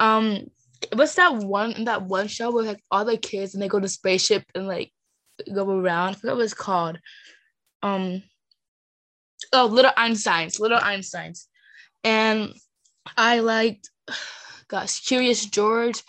Um, 0.00 0.46
what's 0.94 1.14
that 1.16 1.34
one 1.34 1.84
that 1.84 2.02
one 2.02 2.28
show 2.28 2.52
where 2.52 2.64
like 2.64 2.82
all 2.90 3.04
the 3.04 3.16
kids 3.16 3.54
and 3.54 3.62
they 3.62 3.68
go 3.68 3.80
to 3.80 3.88
spaceship 3.88 4.44
and 4.54 4.66
like 4.66 4.92
go 5.52 5.68
around? 5.70 6.10
I 6.10 6.14
forgot 6.14 6.36
what 6.36 6.44
it's 6.44 6.54
called. 6.54 6.98
Um, 7.82 8.22
oh, 9.52 9.66
Little 9.66 9.92
Einsteins, 9.96 10.60
Little 10.60 10.78
Einsteins, 10.78 11.46
and 12.04 12.54
I 13.16 13.40
liked, 13.40 13.90
gosh, 14.68 15.00
Curious 15.00 15.46
George, 15.46 16.02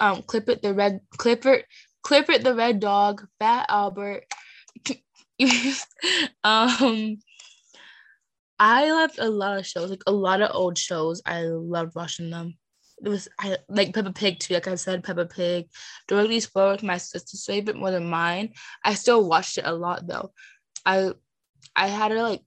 um, 0.00 0.22
Clifford 0.22 0.62
the 0.62 0.74
Red 0.74 1.00
Clifford, 1.16 1.64
Clip 2.02 2.30
It 2.30 2.44
the 2.44 2.54
Red 2.54 2.80
Dog, 2.80 3.26
Fat 3.38 3.66
Albert. 3.68 4.24
um, 6.44 7.18
I 8.58 8.90
loved 8.90 9.18
a 9.18 9.30
lot 9.30 9.58
of 9.58 9.66
shows, 9.66 9.90
like 9.90 10.02
a 10.06 10.12
lot 10.12 10.42
of 10.42 10.50
old 10.54 10.78
shows. 10.78 11.22
I 11.24 11.42
loved 11.42 11.94
watching 11.94 12.30
them. 12.30 12.56
It 13.04 13.08
was 13.08 13.28
I 13.38 13.58
like 13.68 13.94
Peppa 13.94 14.12
Pig 14.12 14.40
too. 14.40 14.54
Like 14.54 14.68
I 14.68 14.74
said, 14.74 15.04
Peppa 15.04 15.26
Pig. 15.26 15.68
Dora 16.08 16.26
the 16.26 16.36
Explorer 16.36 16.78
my 16.82 16.98
sister's 16.98 17.44
favorite 17.46 17.76
more 17.76 17.90
than 17.90 18.08
mine. 18.10 18.54
I 18.84 18.94
still 18.94 19.28
watched 19.28 19.58
it 19.58 19.66
a 19.66 19.72
lot 19.74 20.06
though. 20.06 20.32
I 20.84 21.12
I 21.76 21.88
had 21.88 22.12
it 22.12 22.22
like 22.22 22.42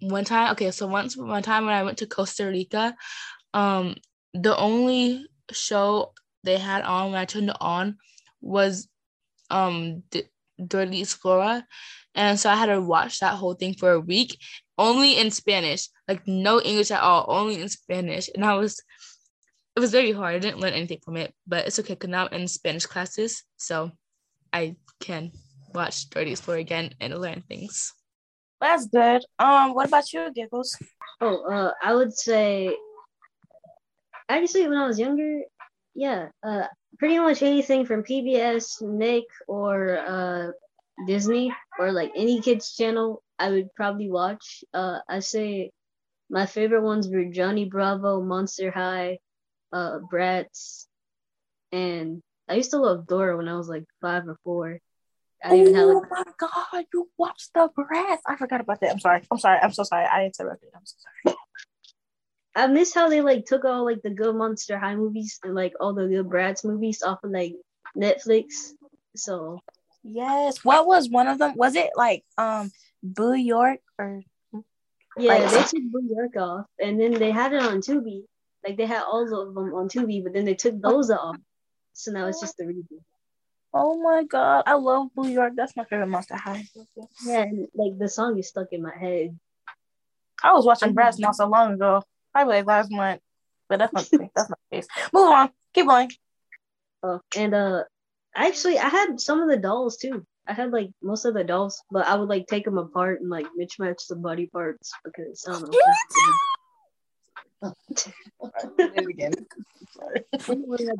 one 0.00 0.24
time. 0.24 0.52
Okay, 0.52 0.70
so 0.70 0.86
once 0.86 1.16
one 1.16 1.42
time 1.42 1.66
when 1.66 1.74
I 1.74 1.84
went 1.84 1.98
to 1.98 2.06
Costa 2.06 2.46
Rica, 2.46 2.96
um, 3.54 3.96
the 4.34 4.56
only 4.56 5.26
show 5.52 6.12
they 6.44 6.58
had 6.58 6.82
on 6.82 7.12
when 7.12 7.20
I 7.20 7.24
turned 7.24 7.50
it 7.50 7.56
on 7.60 7.98
was 8.40 8.88
um 9.50 10.02
D- 10.10 10.24
the 10.58 11.00
Explorer, 11.00 11.64
and 12.14 12.38
so 12.38 12.50
I 12.50 12.56
had 12.56 12.66
to 12.66 12.80
watch 12.80 13.20
that 13.20 13.34
whole 13.34 13.54
thing 13.54 13.74
for 13.74 13.92
a 13.92 14.00
week, 14.00 14.38
only 14.78 15.18
in 15.18 15.30
Spanish, 15.30 15.88
like 16.08 16.26
no 16.26 16.60
English 16.60 16.90
at 16.90 17.00
all, 17.02 17.24
only 17.28 17.60
in 17.60 17.68
Spanish. 17.68 18.28
And 18.34 18.44
I 18.44 18.54
was, 18.54 18.80
it 19.76 19.80
was 19.80 19.90
very 19.90 20.12
hard. 20.12 20.34
I 20.34 20.38
didn't 20.38 20.60
learn 20.60 20.74
anything 20.74 21.00
from 21.04 21.16
it, 21.16 21.34
but 21.46 21.66
it's 21.66 21.78
okay 21.78 21.94
because 21.94 22.10
now 22.10 22.28
I'm 22.30 22.42
in 22.42 22.48
Spanish 22.48 22.86
classes, 22.86 23.44
so 23.56 23.90
I 24.52 24.76
can 25.00 25.32
watch 25.74 26.10
Dora 26.10 26.26
the 26.26 26.32
Explorer 26.32 26.58
again 26.58 26.94
and 27.00 27.18
learn 27.18 27.42
things. 27.48 27.92
That's 28.60 28.86
good. 28.86 29.24
Um, 29.38 29.74
what 29.74 29.88
about 29.88 30.12
you, 30.12 30.30
Giggles? 30.32 30.76
Oh, 31.20 31.42
uh, 31.50 31.72
I 31.82 31.94
would 31.94 32.12
say 32.12 32.76
actually 34.28 34.68
when 34.68 34.78
I 34.78 34.86
was 34.86 34.98
younger, 34.98 35.42
yeah, 35.94 36.28
uh, 36.46 36.66
pretty 36.98 37.18
much 37.18 37.42
anything 37.42 37.86
from 37.86 38.04
PBS, 38.04 38.82
Nick, 38.82 39.24
or 39.48 39.98
uh, 39.98 40.50
Disney, 41.06 41.52
or 41.78 41.92
like 41.92 42.12
any 42.14 42.40
kids 42.40 42.74
channel, 42.76 43.22
I 43.38 43.50
would 43.50 43.74
probably 43.74 44.10
watch. 44.10 44.64
Uh, 44.72 44.98
I 45.08 45.20
say 45.20 45.70
my 46.30 46.46
favorite 46.46 46.82
ones 46.82 47.08
were 47.08 47.24
Johnny 47.24 47.64
Bravo, 47.64 48.22
Monster 48.22 48.70
High, 48.70 49.18
uh, 49.72 49.98
Bratz, 50.00 50.86
and 51.70 52.22
I 52.48 52.54
used 52.54 52.70
to 52.72 52.78
love 52.78 53.06
Dora 53.06 53.36
when 53.36 53.48
I 53.48 53.56
was 53.56 53.68
like 53.68 53.84
five 54.00 54.28
or 54.28 54.36
four. 54.44 54.78
I 55.44 55.56
even 55.56 55.74
had 55.74 55.84
Oh 55.84 55.98
like 55.98 56.10
my 56.10 56.24
god, 56.38 56.84
you 56.92 57.08
watched 57.18 57.50
the 57.54 57.68
Bratz. 57.76 58.18
I 58.26 58.36
forgot 58.36 58.60
about 58.60 58.80
that. 58.80 58.90
I'm 58.92 59.00
sorry. 59.00 59.22
I'm 59.30 59.38
sorry. 59.38 59.58
I'm 59.60 59.72
so 59.72 59.82
sorry. 59.82 60.04
I 60.06 60.26
interrupted. 60.26 60.68
I'm 60.74 60.84
so 60.84 60.96
sorry. 61.24 61.36
I 62.54 62.66
miss 62.66 62.94
how 62.94 63.08
they 63.08 63.22
like 63.22 63.46
took 63.46 63.64
all 63.64 63.84
like 63.84 64.02
the 64.02 64.10
good 64.10 64.36
Monster 64.36 64.78
High 64.78 64.94
movies 64.94 65.38
and 65.42 65.54
like 65.54 65.72
all 65.80 65.94
the 65.94 66.06
good 66.06 66.26
Bratz 66.28 66.64
movies 66.64 67.02
off 67.02 67.24
of 67.24 67.30
like 67.30 67.54
Netflix. 67.96 68.72
So 69.16 69.60
Yes. 70.04 70.64
What 70.64 70.86
was 70.86 71.08
one 71.08 71.28
of 71.28 71.38
them? 71.38 71.54
Was 71.56 71.74
it 71.76 71.90
like 71.96 72.24
um 72.38 72.70
Boo 73.02 73.34
York 73.34 73.80
or 73.98 74.22
yeah, 75.16 75.34
Like- 75.34 75.50
they 75.50 75.62
took 75.62 75.90
Boo 75.90 76.08
York 76.08 76.36
off, 76.36 76.66
and 76.80 77.00
then 77.00 77.12
they 77.14 77.30
had 77.30 77.52
it 77.52 77.62
on 77.62 77.80
Tubi. 77.80 78.24
Like 78.64 78.76
they 78.76 78.86
had 78.86 79.02
all 79.02 79.22
of 79.24 79.54
them 79.54 79.74
on 79.74 79.88
Tubi, 79.88 80.22
but 80.22 80.32
then 80.32 80.44
they 80.44 80.54
took 80.54 80.80
those 80.80 81.10
off. 81.10 81.36
So 81.94 82.12
now 82.12 82.26
it's 82.26 82.40
just 82.40 82.56
the 82.56 82.64
reboot. 82.64 83.02
Oh 83.74 84.00
my 84.02 84.24
god, 84.24 84.64
I 84.66 84.74
love 84.74 85.08
Boo 85.14 85.28
York. 85.28 85.54
That's 85.56 85.74
my 85.76 85.84
favorite 85.84 86.06
Monster 86.06 86.36
High. 86.36 86.64
Yeah, 87.24 87.42
and 87.42 87.68
like 87.74 87.98
the 87.98 88.08
song 88.08 88.38
is 88.38 88.48
stuck 88.48 88.68
in 88.72 88.82
my 88.82 88.96
head. 88.96 89.38
I 90.42 90.52
was 90.52 90.66
watching 90.66 90.94
Bratz 90.94 91.18
not 91.18 91.36
so 91.36 91.46
long 91.46 91.74
ago. 91.74 92.02
Probably 92.32 92.56
like 92.56 92.66
last 92.66 92.90
month. 92.90 93.20
But 93.68 93.78
that's 93.78 93.92
not 93.92 94.30
that's 94.34 94.50
not 94.50 94.58
the 94.70 94.76
case. 94.76 94.86
Move 95.12 95.32
on. 95.32 95.50
Keep 95.72 95.86
going. 95.86 96.10
Uh, 97.02 97.18
and 97.36 97.54
uh, 97.54 97.84
actually, 98.34 98.78
I 98.78 98.88
had 98.88 99.20
some 99.20 99.40
of 99.40 99.48
the 99.48 99.56
dolls 99.56 99.96
too. 99.96 100.26
I 100.46 100.52
had 100.52 100.72
like 100.72 100.90
most 101.02 101.24
of 101.24 101.34
the 101.34 101.44
dolls, 101.44 101.82
but 101.90 102.06
I 102.06 102.16
would 102.16 102.28
like 102.28 102.46
take 102.46 102.64
them 102.64 102.78
apart 102.78 103.20
and 103.20 103.30
like 103.30 103.46
mismatch 103.58 104.06
the 104.08 104.16
body 104.16 104.46
parts 104.46 104.92
because 105.04 105.44
I 105.48 105.52
don't 105.52 105.72
know. 105.72 105.78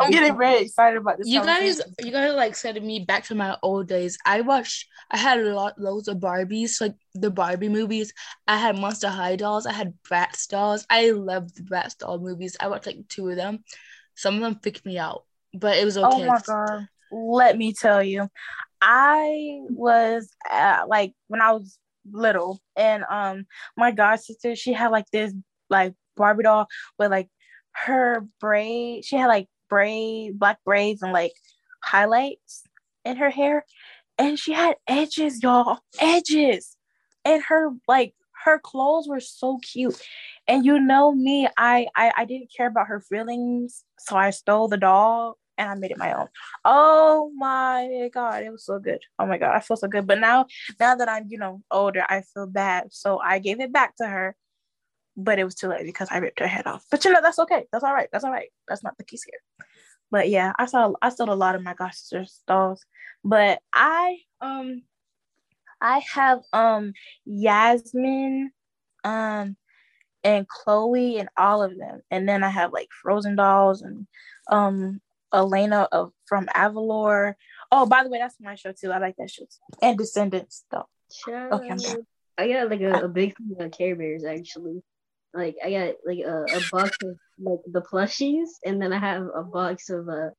I'm 0.01 0.11
getting 0.11 0.37
very 0.37 0.63
excited 0.63 0.99
about 0.99 1.19
this. 1.19 1.29
You 1.29 1.43
guys, 1.43 1.81
you 2.01 2.13
guys 2.13 2.35
like 2.35 2.55
sending 2.55 2.87
me 2.87 3.01
back 3.01 3.25
to 3.25 3.35
my 3.35 3.57
old 3.63 3.89
days. 3.89 4.19
I 4.25 4.43
watched. 4.43 4.87
I 5.11 5.19
had 5.19 5.41
a 5.41 5.55
lot, 5.55 5.79
loads 5.79 6.09
of 6.09 6.19
Barbies, 6.19 6.81
like 6.81 6.95
the 7.15 7.31
Barbie 7.31 7.69
movies. 7.69 8.13
I 8.47 8.57
had 8.57 8.79
Monster 8.79 9.09
High 9.09 9.37
dolls. 9.37 9.67
I 9.67 9.73
had 9.73 9.95
Bratz 10.09 10.49
dolls. 10.49 10.87
I 10.89 11.11
loved 11.11 11.57
the 11.57 11.63
Bratz 11.63 11.99
doll 11.99 12.19
movies. 12.19 12.57
I 12.61 12.69
watched 12.69 12.87
like 12.87 13.09
two 13.09 13.29
of 13.29 13.37
them. 13.37 13.65
Some 14.15 14.37
of 14.37 14.41
them 14.43 14.59
freaked 14.63 14.87
me 14.87 14.99
out, 14.99 15.25
but 15.55 15.77
it 15.79 15.85
was 15.85 15.99
okay. 15.99 16.09
Oh 16.11 16.27
my 16.27 16.41
god. 16.47 16.89
Let 17.11 17.59
me 17.59 17.75
tell 17.75 18.03
you. 18.03 18.29
I 18.81 19.61
was 19.71 20.29
uh, 20.51 20.85
like 20.89 21.15
when 21.29 21.41
I 21.41 21.53
was 21.53 21.79
little 22.11 22.61
and 22.77 23.05
um 23.09 23.47
my 23.77 23.93
god 23.93 24.17
sister 24.17 24.57
she 24.57 24.73
had 24.73 24.91
like 24.91 25.09
this 25.13 25.33
like 25.71 25.95
Barbie 26.23 26.45
doll 26.45 26.67
with 26.99 27.11
like 27.11 27.29
her 27.73 28.27
braid 28.41 29.05
she 29.05 29.17
had 29.17 29.27
like 29.27 29.49
braid 29.69 30.39
black 30.39 30.59
braids 30.65 31.03
and 31.03 31.13
like 31.13 31.33
highlights 31.83 32.63
in 33.05 33.17
her 33.17 33.31
hair 33.31 33.65
and 34.19 34.39
she 34.39 34.53
had 34.53 34.77
edges 34.87 35.43
y'all 35.43 35.79
edges. 36.01 36.77
And 37.25 37.43
her 37.49 37.71
like 37.89 38.15
her 38.45 38.59
clothes 38.59 39.09
were 39.09 39.21
so 39.21 39.59
cute. 39.59 40.01
And 40.49 40.65
you 40.65 40.81
know 40.81 41.13
me 41.13 41.49
I, 41.57 41.87
I 41.95 42.13
i 42.17 42.25
didn't 42.25 42.53
care 42.55 42.67
about 42.67 42.89
her 42.89 43.01
feelings 43.01 43.85
so 43.99 44.17
i 44.17 44.31
stole 44.31 44.67
the 44.67 44.77
doll 44.77 45.39
and 45.57 45.71
i 45.71 45.75
made 45.75 45.93
it 45.93 45.99
my 45.99 46.13
own. 46.13 46.27
Oh 46.65 47.31
my 47.37 48.11
god 48.13 48.43
it 48.43 48.51
was 48.51 48.65
so 48.65 48.79
good. 48.79 49.01
Oh 49.19 49.27
my 49.27 49.39
god 49.39 49.55
i 49.55 49.61
feel 49.61 49.77
so 49.77 49.89
good. 49.89 50.07
But 50.07 50.21
now 50.21 50.47
now 50.81 50.95
that 50.95 51.09
i'm 51.09 51.27
you 51.29 51.39
know 51.39 51.63
older 51.71 52.05
i 52.09 52.23
feel 52.35 52.47
bad. 52.47 52.89
So 52.93 53.19
i 53.19 53.39
gave 53.39 53.61
it 53.61 53.73
back 53.73 53.97
to 53.97 54.07
her 54.07 54.37
but 55.17 55.39
it 55.39 55.45
was 55.45 55.55
too 55.55 55.69
late 55.69 55.85
because 55.85 56.09
i 56.11 56.19
ripped 56.19 56.41
her 56.41 56.47
head 56.47 56.67
off. 56.67 56.85
But 56.91 57.05
you 57.05 57.13
know 57.13 57.21
that's 57.23 57.39
okay. 57.39 57.67
That's 57.73 57.85
all 57.85 57.93
right. 57.93 58.09
That's 58.13 58.25
all 58.25 58.31
right. 58.31 58.49
That's 58.69 58.83
not 58.83 58.97
the 58.97 59.05
case 59.05 59.25
here. 59.25 59.41
But 60.11 60.29
yeah 60.29 60.53
i 60.59 60.67
saw 60.67 60.93
i 61.01 61.09
sold 61.09 61.29
a 61.29 61.35
lot 61.35 61.55
of 61.55 61.63
my 61.63 61.75
god 61.75 61.95
sister's 61.95 62.41
dolls. 62.47 62.85
But 63.25 63.61
i 63.73 64.19
um 64.41 64.83
i 65.81 66.03
have 66.15 66.41
um 66.53 66.93
yasmin 67.25 68.53
um 69.05 69.57
and 70.25 70.47
chloe 70.49 71.19
and 71.19 71.29
all 71.37 71.63
of 71.63 71.77
them. 71.77 72.03
And 72.11 72.29
then 72.29 72.45
i 72.45 72.49
have 72.49 72.73
like 72.73 72.89
frozen 73.03 73.37
dolls 73.37 73.83
and 73.83 74.07
um 74.51 75.01
elena 75.33 75.89
of 75.93 76.13
from 76.27 76.47
avalor. 76.47 77.35
Oh 77.71 77.87
by 77.87 78.03
the 78.03 78.11
way 78.11 78.19
that's 78.19 78.37
my 78.41 78.55
show 78.55 78.73
too. 78.73 78.93
I 78.93 78.99
like 78.99 79.17
that 79.17 79.31
show 79.31 79.45
too. 79.45 79.77
and 79.83 79.99
descendants 79.99 80.65
though. 80.71 80.87
Shout 81.13 81.53
Okay. 81.53 81.97
I 82.39 82.49
got 82.49 82.71
like 82.71 82.81
a, 82.81 83.05
a 83.05 83.09
big 83.09 83.37
thing 83.37 83.57
of 83.59 83.71
Care 83.73 83.95
Bears 83.95 84.25
actually. 84.25 84.83
Like 85.35 85.57
I 85.65 85.71
got 85.71 85.95
like 86.07 86.19
a, 86.21 86.45
a 86.45 86.61
box 86.71 86.97
of 87.05 87.17
like 87.39 87.61
the 87.67 87.83
plushies, 87.83 88.49
and 88.65 88.81
then 88.81 88.93
I 88.93 88.99
have 88.99 89.23
a 89.35 89.43
box 89.43 89.91
of 89.91 90.09
uh 90.09 90.31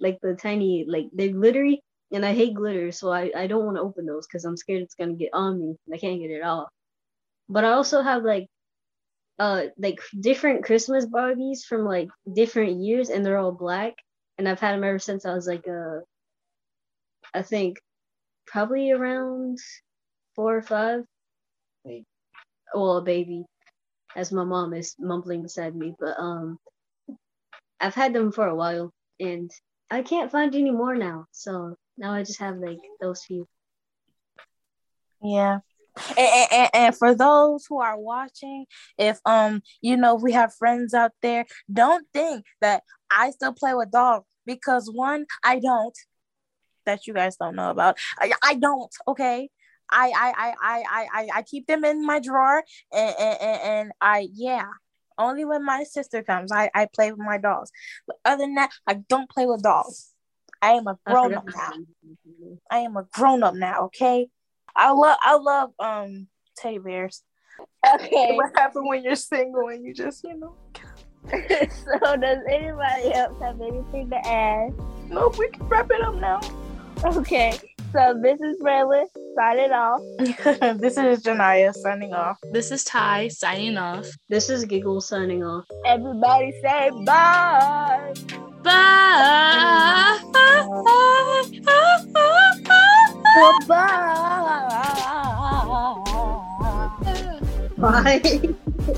like 0.00 0.18
the 0.22 0.34
tiny 0.34 0.84
like 0.88 1.06
they're 1.12 1.28
glittery, 1.32 1.82
and 2.12 2.24
I 2.26 2.34
hate 2.34 2.54
glitter, 2.54 2.92
so 2.92 3.10
I 3.12 3.32
I 3.36 3.46
don't 3.46 3.64
want 3.64 3.76
to 3.76 3.82
open 3.82 4.06
those 4.06 4.26
because 4.26 4.44
I'm 4.44 4.56
scared 4.56 4.82
it's 4.82 4.94
gonna 4.96 5.14
get 5.14 5.30
on 5.34 5.58
me 5.60 5.76
and 5.86 5.94
I 5.94 5.98
can't 5.98 6.20
get 6.20 6.30
it 6.30 6.42
off. 6.44 6.68
But 7.48 7.64
I 7.64 7.72
also 7.72 8.02
have 8.02 8.24
like 8.24 8.48
uh 9.38 9.64
like 9.78 10.00
different 10.20 10.64
Christmas 10.64 11.06
Barbies 11.06 11.64
from 11.64 11.84
like 11.84 12.08
different 12.34 12.80
years, 12.82 13.10
and 13.10 13.24
they're 13.24 13.38
all 13.38 13.52
black, 13.52 13.94
and 14.38 14.48
I've 14.48 14.60
had 14.60 14.74
them 14.74 14.84
ever 14.84 14.98
since 14.98 15.26
I 15.26 15.34
was 15.34 15.46
like 15.46 15.66
uh 15.68 16.00
I 17.34 17.42
think 17.42 17.78
probably 18.46 18.90
around 18.92 19.58
four 20.36 20.56
or 20.56 20.62
five. 20.62 21.04
Well, 22.74 22.98
a 22.98 23.02
baby, 23.02 23.44
as 24.16 24.32
my 24.32 24.44
mom 24.44 24.74
is 24.74 24.94
mumbling 24.98 25.42
beside 25.42 25.74
me. 25.74 25.94
But 25.98 26.18
um, 26.18 26.58
I've 27.80 27.94
had 27.94 28.12
them 28.12 28.32
for 28.32 28.46
a 28.46 28.54
while, 28.54 28.92
and 29.20 29.50
I 29.90 30.02
can't 30.02 30.30
find 30.30 30.54
any 30.54 30.70
more 30.70 30.94
now. 30.94 31.26
So 31.32 31.76
now 31.98 32.12
I 32.12 32.22
just 32.22 32.40
have 32.40 32.56
like 32.56 32.78
those 33.00 33.24
few. 33.24 33.46
Yeah. 35.22 35.58
And, 36.16 36.46
and, 36.50 36.70
and 36.72 36.96
for 36.96 37.14
those 37.14 37.66
who 37.68 37.80
are 37.80 37.98
watching, 37.98 38.64
if 38.96 39.18
um 39.26 39.60
you 39.82 39.96
know 39.96 40.14
we 40.14 40.32
have 40.32 40.54
friends 40.54 40.94
out 40.94 41.12
there, 41.20 41.44
don't 41.70 42.06
think 42.14 42.46
that 42.62 42.82
I 43.10 43.30
still 43.30 43.52
play 43.52 43.74
with 43.74 43.90
dogs 43.90 44.26
because 44.46 44.90
one, 44.90 45.26
I 45.44 45.58
don't. 45.58 45.96
That 46.86 47.06
you 47.06 47.14
guys 47.14 47.36
don't 47.36 47.54
know 47.56 47.70
about. 47.70 47.98
I, 48.18 48.32
I 48.42 48.54
don't. 48.54 48.90
Okay. 49.06 49.50
I 49.92 50.08
I 50.16 50.32
I 50.36 50.54
I 50.62 50.84
I 50.90 51.06
I- 51.14 51.28
I 51.38 51.42
keep 51.42 51.66
them 51.66 51.84
in 51.84 52.04
my 52.04 52.18
drawer 52.18 52.62
and 52.92 53.14
and, 53.18 53.40
and, 53.40 53.60
and 53.62 53.92
I 54.00 54.28
yeah. 54.32 54.66
Only 55.18 55.44
when 55.44 55.62
my 55.62 55.84
sister 55.84 56.22
comes, 56.22 56.50
I, 56.50 56.70
I 56.74 56.86
play 56.86 57.10
with 57.12 57.20
my 57.20 57.36
dolls. 57.36 57.70
But 58.06 58.16
other 58.24 58.44
than 58.44 58.54
that, 58.54 58.70
I 58.86 58.94
don't 58.94 59.28
play 59.28 59.44
with 59.44 59.62
dolls. 59.62 60.14
I 60.62 60.70
am 60.70 60.86
a 60.86 60.98
I 61.06 61.12
grown 61.12 61.34
up 61.34 61.44
now. 61.54 61.72
I 62.70 62.78
am 62.78 62.96
a 62.96 63.06
grown 63.12 63.42
up 63.42 63.54
now, 63.54 63.84
okay? 63.84 64.28
I 64.74 64.90
love 64.92 65.18
I 65.22 65.36
love 65.36 65.70
um 65.78 66.28
teddy 66.56 66.78
bears. 66.78 67.22
Okay. 67.86 68.30
What 68.36 68.52
happens 68.56 68.88
when 68.88 69.04
you're 69.04 69.16
single 69.16 69.68
and 69.68 69.84
you 69.84 69.92
just, 69.92 70.24
you 70.24 70.38
know? 70.38 70.54
so 71.30 72.16
does 72.16 72.38
anybody 72.48 73.12
else 73.14 73.36
have 73.42 73.60
anything 73.60 74.08
to 74.10 74.26
add? 74.26 74.72
Nope, 75.08 75.38
we 75.38 75.48
can 75.50 75.68
wrap 75.68 75.90
it 75.90 76.00
up 76.00 76.14
now. 76.14 76.40
Okay, 77.04 77.58
so 77.92 78.18
this 78.22 78.40
is 78.40 78.56
Braylon 78.60 79.04
signing 79.36 79.72
off. 79.72 80.00
this 80.78 80.96
is 80.96 81.22
Janaya 81.22 81.74
signing 81.74 82.14
off. 82.14 82.38
This 82.52 82.70
is 82.70 82.84
Ty 82.84 83.28
signing 83.28 83.76
off. 83.76 84.06
This 84.28 84.48
is 84.48 84.64
Giggle 84.64 85.00
signing 85.00 85.44
off. 85.44 85.64
Everybody 85.86 86.52
say 86.62 86.90
bye. 87.04 88.14
Bye. 88.62 90.18
Goodbye. 93.34 94.12
Bye. 97.78 98.20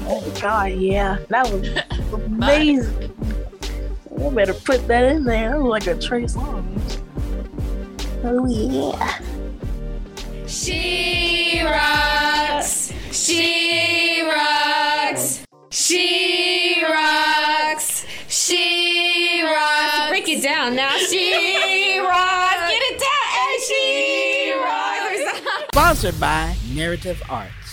Oh 0.07 0.39
God, 0.41 0.73
yeah, 0.73 1.19
that 1.29 1.51
was 1.51 1.69
amazing. 2.13 3.11
I 4.25 4.31
better 4.31 4.55
put 4.55 4.87
that 4.89 5.05
in 5.13 5.25
there. 5.25 5.51
That 5.51 5.61
was 5.61 5.71
like 5.71 5.87
a 5.87 5.99
Trey 6.01 6.25
Songz. 6.25 7.04
Oh 8.27 8.47
yeah. 8.47 9.19
She 10.47 11.61
rocks. 11.63 12.91
She 13.13 14.23
rocks. 14.27 15.45
She 15.69 16.83
rocks. 16.83 18.07
She 18.29 19.43
rocks. 19.45 20.09
Break 20.09 20.29
it 20.29 20.43
down 20.43 20.75
now. 20.75 20.97
She 21.11 21.99
rocks. 22.01 22.71
Get 22.71 22.83
it 22.83 22.99
down. 22.99 23.29
And 23.45 23.63
she 23.69 24.55
rocks. 24.59 25.67
Sponsored 25.75 26.19
by 26.19 26.57
Narrative 26.73 27.23
Arts. 27.29 27.64